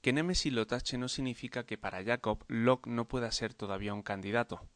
Que 0.00 0.12
Nemesis 0.12 0.52
lo 0.52 0.66
tache 0.66 0.98
no 0.98 1.08
significa 1.08 1.64
que 1.64 1.78
para 1.78 2.04
Jacob 2.04 2.44
Locke 2.48 2.90
no 2.90 3.06
pueda 3.06 3.30
ser 3.30 3.54
todavía 3.54 3.94
un 3.94 4.02
candidato. 4.02 4.66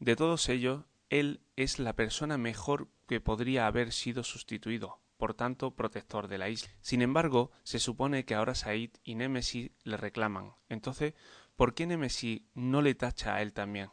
De 0.00 0.16
todos 0.16 0.48
ellos, 0.48 0.82
él 1.08 1.40
es 1.54 1.78
la 1.78 1.94
persona 1.94 2.36
mejor 2.36 2.88
que 3.06 3.20
podría 3.20 3.68
haber 3.68 3.92
sido 3.92 4.24
sustituido, 4.24 4.98
por 5.16 5.34
tanto 5.34 5.74
protector 5.74 6.28
de 6.28 6.38
la 6.38 6.48
isla. 6.48 6.70
Sin 6.80 7.02
embargo, 7.02 7.50
se 7.62 7.78
supone 7.78 8.24
que 8.24 8.34
ahora 8.34 8.54
Said 8.54 8.90
y 9.02 9.14
Nemesis 9.14 9.70
le 9.82 9.96
reclaman. 9.96 10.52
Entonces, 10.68 11.14
¿por 11.56 11.74
qué 11.74 11.86
Nemesis 11.86 12.42
no 12.54 12.82
le 12.82 12.94
tacha 12.94 13.36
a 13.36 13.42
él 13.42 13.52
también? 13.52 13.90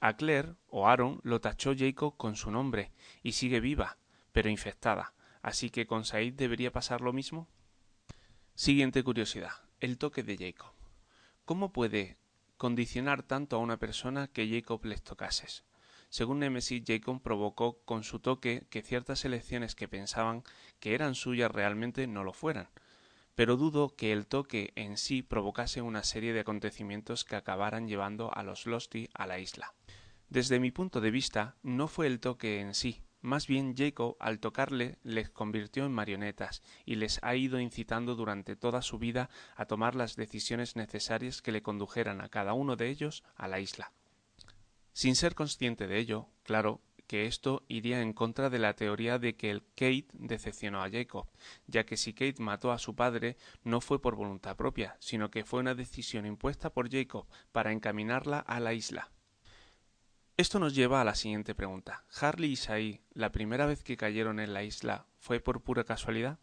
A 0.00 0.16
Claire 0.16 0.54
o 0.68 0.86
Aaron 0.86 1.20
lo 1.22 1.40
tachó 1.40 1.74
Jacob 1.76 2.16
con 2.16 2.36
su 2.36 2.50
nombre 2.50 2.92
y 3.22 3.32
sigue 3.32 3.60
viva, 3.60 3.98
pero 4.32 4.50
infectada, 4.50 5.14
así 5.42 5.70
que 5.70 5.86
con 5.86 6.04
Said 6.04 6.34
debería 6.34 6.72
pasar 6.72 7.00
lo 7.00 7.12
mismo. 7.12 7.48
Siguiente 8.54 9.02
curiosidad, 9.02 9.52
el 9.80 9.98
toque 9.98 10.22
de 10.22 10.36
Jacob. 10.36 10.72
¿Cómo 11.44 11.72
puede 11.72 12.18
condicionar 12.56 13.22
tanto 13.22 13.56
a 13.56 13.60
una 13.60 13.78
persona 13.78 14.28
que 14.28 14.48
Jacob 14.48 14.84
les 14.84 15.02
tocases? 15.02 15.64
Según 16.08 16.38
Nemesis, 16.38 16.82
Jacob 16.86 17.20
provocó 17.22 17.80
con 17.84 18.04
su 18.04 18.20
toque 18.20 18.66
que 18.70 18.82
ciertas 18.82 19.24
elecciones 19.24 19.74
que 19.74 19.88
pensaban 19.88 20.44
que 20.80 20.94
eran 20.94 21.14
suyas 21.14 21.50
realmente 21.50 22.06
no 22.06 22.24
lo 22.24 22.32
fueran 22.32 22.68
pero 23.36 23.58
dudo 23.58 23.94
que 23.94 24.12
el 24.12 24.26
toque 24.26 24.72
en 24.76 24.96
sí 24.96 25.22
provocase 25.22 25.82
una 25.82 26.02
serie 26.02 26.32
de 26.32 26.40
acontecimientos 26.40 27.24
que 27.24 27.36
acabaran 27.36 27.86
llevando 27.86 28.34
a 28.34 28.42
los 28.42 28.66
Losty 28.66 29.10
a 29.12 29.26
la 29.26 29.38
isla. 29.38 29.74
Desde 30.30 30.58
mi 30.58 30.70
punto 30.70 31.02
de 31.02 31.10
vista, 31.10 31.54
no 31.62 31.86
fue 31.86 32.06
el 32.06 32.18
toque 32.18 32.60
en 32.60 32.74
sí, 32.74 33.02
más 33.20 33.46
bien 33.46 33.76
Jacob 33.76 34.16
al 34.20 34.40
tocarle 34.40 34.98
les 35.02 35.28
convirtió 35.28 35.84
en 35.84 35.92
marionetas 35.92 36.62
y 36.86 36.94
les 36.94 37.22
ha 37.22 37.36
ido 37.36 37.60
incitando 37.60 38.14
durante 38.14 38.56
toda 38.56 38.80
su 38.80 38.98
vida 38.98 39.28
a 39.54 39.66
tomar 39.66 39.94
las 39.94 40.16
decisiones 40.16 40.74
necesarias 40.74 41.42
que 41.42 41.52
le 41.52 41.62
condujeran 41.62 42.22
a 42.22 42.30
cada 42.30 42.54
uno 42.54 42.74
de 42.76 42.88
ellos 42.88 43.22
a 43.36 43.48
la 43.48 43.60
isla. 43.60 43.92
Sin 44.96 45.14
ser 45.14 45.34
consciente 45.34 45.86
de 45.86 45.98
ello, 45.98 46.30
claro, 46.42 46.80
que 47.06 47.26
esto 47.26 47.66
iría 47.68 48.00
en 48.00 48.14
contra 48.14 48.48
de 48.48 48.58
la 48.58 48.76
teoría 48.76 49.18
de 49.18 49.36
que 49.36 49.50
el 49.50 49.62
Kate 49.74 50.06
decepcionó 50.14 50.82
a 50.82 50.88
Jacob, 50.90 51.28
ya 51.66 51.84
que 51.84 51.98
si 51.98 52.14
Kate 52.14 52.42
mató 52.42 52.72
a 52.72 52.78
su 52.78 52.96
padre 52.96 53.36
no 53.62 53.82
fue 53.82 54.00
por 54.00 54.16
voluntad 54.16 54.56
propia, 54.56 54.96
sino 54.98 55.30
que 55.30 55.44
fue 55.44 55.60
una 55.60 55.74
decisión 55.74 56.24
impuesta 56.24 56.72
por 56.72 56.90
Jacob 56.90 57.26
para 57.52 57.72
encaminarla 57.72 58.38
a 58.38 58.58
la 58.58 58.72
isla. 58.72 59.10
Esto 60.38 60.58
nos 60.58 60.74
lleva 60.74 61.02
a 61.02 61.04
la 61.04 61.14
siguiente 61.14 61.54
pregunta. 61.54 62.06
¿Harley 62.18 62.52
y 62.52 62.56
Sai, 62.56 63.02
la 63.12 63.32
primera 63.32 63.66
vez 63.66 63.82
que 63.82 63.98
cayeron 63.98 64.40
en 64.40 64.54
la 64.54 64.62
isla, 64.62 65.08
fue 65.18 65.40
por 65.40 65.62
pura 65.62 65.84
casualidad? 65.84 66.38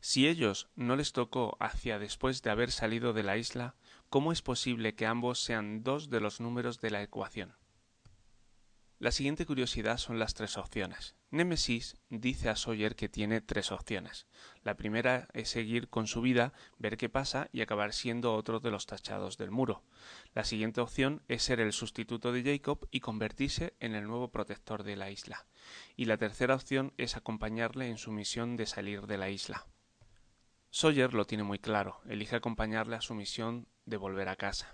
Si 0.00 0.28
ellos 0.28 0.68
no 0.76 0.94
les 0.94 1.14
tocó 1.14 1.56
hacia 1.58 1.98
después 1.98 2.42
de 2.42 2.50
haber 2.50 2.70
salido 2.70 3.14
de 3.14 3.22
la 3.22 3.38
isla, 3.38 3.76
¿cómo 4.10 4.30
es 4.30 4.42
posible 4.42 4.94
que 4.94 5.06
ambos 5.06 5.42
sean 5.42 5.82
dos 5.82 6.10
de 6.10 6.20
los 6.20 6.42
números 6.42 6.82
de 6.82 6.90
la 6.90 7.02
ecuación? 7.02 7.56
La 9.00 9.10
siguiente 9.10 9.44
curiosidad 9.44 9.98
son 9.98 10.18
las 10.18 10.34
tres 10.34 10.56
opciones. 10.56 11.16
Nemesis 11.30 11.96
dice 12.10 12.48
a 12.48 12.54
Sawyer 12.54 12.94
que 12.94 13.08
tiene 13.08 13.40
tres 13.40 13.72
opciones. 13.72 14.28
La 14.62 14.76
primera 14.76 15.26
es 15.32 15.48
seguir 15.48 15.88
con 15.88 16.06
su 16.06 16.20
vida, 16.20 16.52
ver 16.78 16.96
qué 16.96 17.08
pasa 17.08 17.48
y 17.52 17.60
acabar 17.60 17.92
siendo 17.92 18.34
otro 18.34 18.60
de 18.60 18.70
los 18.70 18.86
tachados 18.86 19.36
del 19.36 19.50
muro. 19.50 19.82
La 20.32 20.44
siguiente 20.44 20.80
opción 20.80 21.22
es 21.26 21.42
ser 21.42 21.58
el 21.58 21.72
sustituto 21.72 22.30
de 22.30 22.44
Jacob 22.44 22.86
y 22.92 23.00
convertirse 23.00 23.74
en 23.80 23.96
el 23.96 24.06
nuevo 24.06 24.30
protector 24.30 24.84
de 24.84 24.94
la 24.94 25.10
isla. 25.10 25.44
Y 25.96 26.04
la 26.04 26.16
tercera 26.16 26.54
opción 26.54 26.92
es 26.96 27.16
acompañarle 27.16 27.88
en 27.88 27.98
su 27.98 28.12
misión 28.12 28.56
de 28.56 28.66
salir 28.66 29.08
de 29.08 29.18
la 29.18 29.28
isla. 29.28 29.66
Sawyer 30.70 31.14
lo 31.14 31.24
tiene 31.24 31.42
muy 31.42 31.58
claro, 31.58 32.00
elige 32.08 32.36
acompañarle 32.36 32.94
a 32.94 33.00
su 33.00 33.14
misión 33.14 33.66
de 33.86 33.96
volver 33.96 34.28
a 34.28 34.36
casa. 34.36 34.72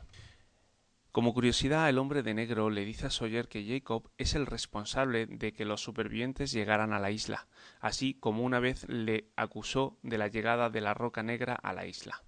Como 1.12 1.35
curiosidad, 1.35 1.88
el 1.88 1.99
hombre 1.99 2.23
de 2.23 2.35
negro 2.35 2.70
le 2.70 2.85
dice 2.85 3.07
a 3.07 3.11
Sawyer 3.11 3.49
que 3.49 3.66
Jacob 3.66 4.09
es 4.16 4.37
el 4.37 4.46
responsable 4.46 5.27
de 5.27 5.53
que 5.53 5.64
los 5.64 5.83
supervivientes 5.83 6.53
llegaran 6.53 6.92
a 6.92 7.01
la 7.01 7.11
isla, 7.11 7.49
así 7.81 8.14
como 8.14 8.44
una 8.44 8.61
vez 8.61 8.88
le 8.88 9.29
acusó 9.35 9.99
de 10.03 10.18
la 10.18 10.29
llegada 10.29 10.70
de 10.70 10.81
la 10.81 10.94
roca 10.94 11.25
negra 11.25 11.55
a 11.55 11.73
la 11.73 11.87
isla. 11.87 12.23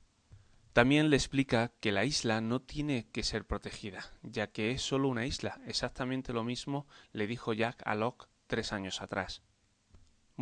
También 0.72 1.10
le 1.10 1.16
explica 1.16 1.70
que 1.78 1.92
la 1.92 2.04
isla 2.04 2.40
no 2.40 2.60
tiene 2.60 3.06
que 3.12 3.22
ser 3.22 3.46
protegida, 3.46 4.10
ya 4.22 4.48
que 4.48 4.72
es 4.72 4.82
solo 4.82 5.08
una 5.08 5.26
isla. 5.26 5.60
Exactamente 5.66 6.32
lo 6.32 6.42
mismo 6.42 6.88
le 7.12 7.28
dijo 7.28 7.52
Jack 7.52 7.82
a 7.84 7.94
Locke 7.94 8.26
tres 8.48 8.72
años 8.72 9.00
atrás. 9.00 9.42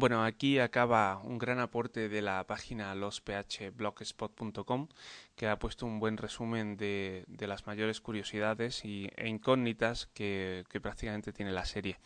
Bueno, 0.01 0.25
aquí 0.25 0.59
acaba 0.59 1.21
un 1.23 1.37
gran 1.37 1.59
aporte 1.59 2.09
de 2.09 2.23
la 2.23 2.43
página 2.47 2.95
losphblogspot.com 2.95 4.89
que 5.37 5.47
ha 5.47 5.59
puesto 5.59 5.85
un 5.85 6.01
buen 6.01 6.17
resumen 6.17 6.79
de, 6.79 7.27
las 7.41 7.67
mayores 7.67 8.01
curiosidades 8.01 8.87
y, 8.87 9.11
e 9.15 9.29
incógnitas 9.29 10.07
que, 10.07 10.65
prácticamente 10.81 11.35
tiene 11.35 11.53
la 11.53 11.67
serie. 11.67 11.99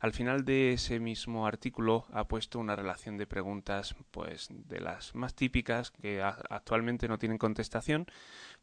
Al 0.00 0.14
final 0.14 0.46
de 0.46 0.72
ese 0.72 1.00
mismo 1.00 1.46
artículo 1.46 2.06
ha 2.14 2.26
puesto 2.28 2.58
una 2.58 2.76
relación 2.76 3.18
de 3.18 3.26
preguntas 3.26 3.94
pues 4.10 4.48
de 4.48 4.80
las 4.80 5.14
más 5.14 5.34
típicas 5.34 5.90
que 5.90 6.22
actualmente 6.22 7.08
no 7.08 7.18
tienen 7.18 7.36
contestación 7.36 8.06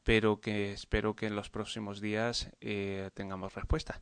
pero 0.04 0.41
que 0.41 0.72
espero 0.72 1.15
que 1.15 1.28
en 1.28 1.36
los 1.36 1.52
próximos 1.52 2.02
días 2.02 2.50
eh, 2.62 3.12
tengamos 3.13 3.54
respuesta. 3.54 4.02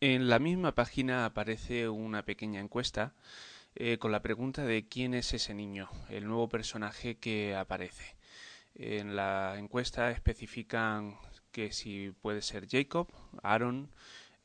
En 0.00 0.28
la 0.28 0.38
misma 0.38 0.76
página 0.76 1.24
aparece 1.24 1.88
una 1.88 2.24
pequeña 2.24 2.60
encuesta 2.60 3.14
eh, 3.74 3.98
con 3.98 4.12
la 4.12 4.22
pregunta 4.22 4.64
de 4.64 4.86
quién 4.88 5.14
es 5.14 5.32
ese 5.34 5.54
niño, 5.54 5.88
el 6.08 6.26
nuevo 6.26 6.48
personaje 6.48 7.16
que 7.16 7.54
aparece. 7.54 8.16
En 8.74 9.16
la 9.16 9.56
encuesta 9.58 10.10
especifican 10.10 11.16
que 11.52 11.72
si 11.72 12.12
puede 12.22 12.42
ser 12.42 12.68
Jacob, 12.68 13.08
Aaron, 13.42 13.90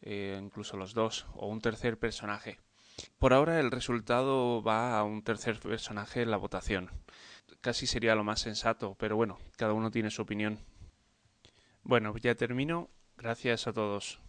eh, 0.01 0.39
incluso 0.41 0.77
los 0.77 0.93
dos, 0.93 1.27
o 1.35 1.47
un 1.47 1.61
tercer 1.61 1.97
personaje. 1.97 2.59
Por 3.19 3.33
ahora 3.33 3.59
el 3.59 3.71
resultado 3.71 4.61
va 4.61 4.97
a 4.97 5.03
un 5.03 5.23
tercer 5.23 5.59
personaje 5.59 6.21
en 6.21 6.31
la 6.31 6.37
votación. 6.37 6.89
Casi 7.61 7.87
sería 7.87 8.15
lo 8.15 8.23
más 8.23 8.41
sensato, 8.41 8.95
pero 8.99 9.15
bueno, 9.15 9.39
cada 9.57 9.73
uno 9.73 9.91
tiene 9.91 10.11
su 10.11 10.21
opinión. 10.21 10.59
Bueno, 11.83 12.15
ya 12.17 12.35
termino. 12.35 12.89
Gracias 13.17 13.67
a 13.67 13.73
todos. 13.73 14.22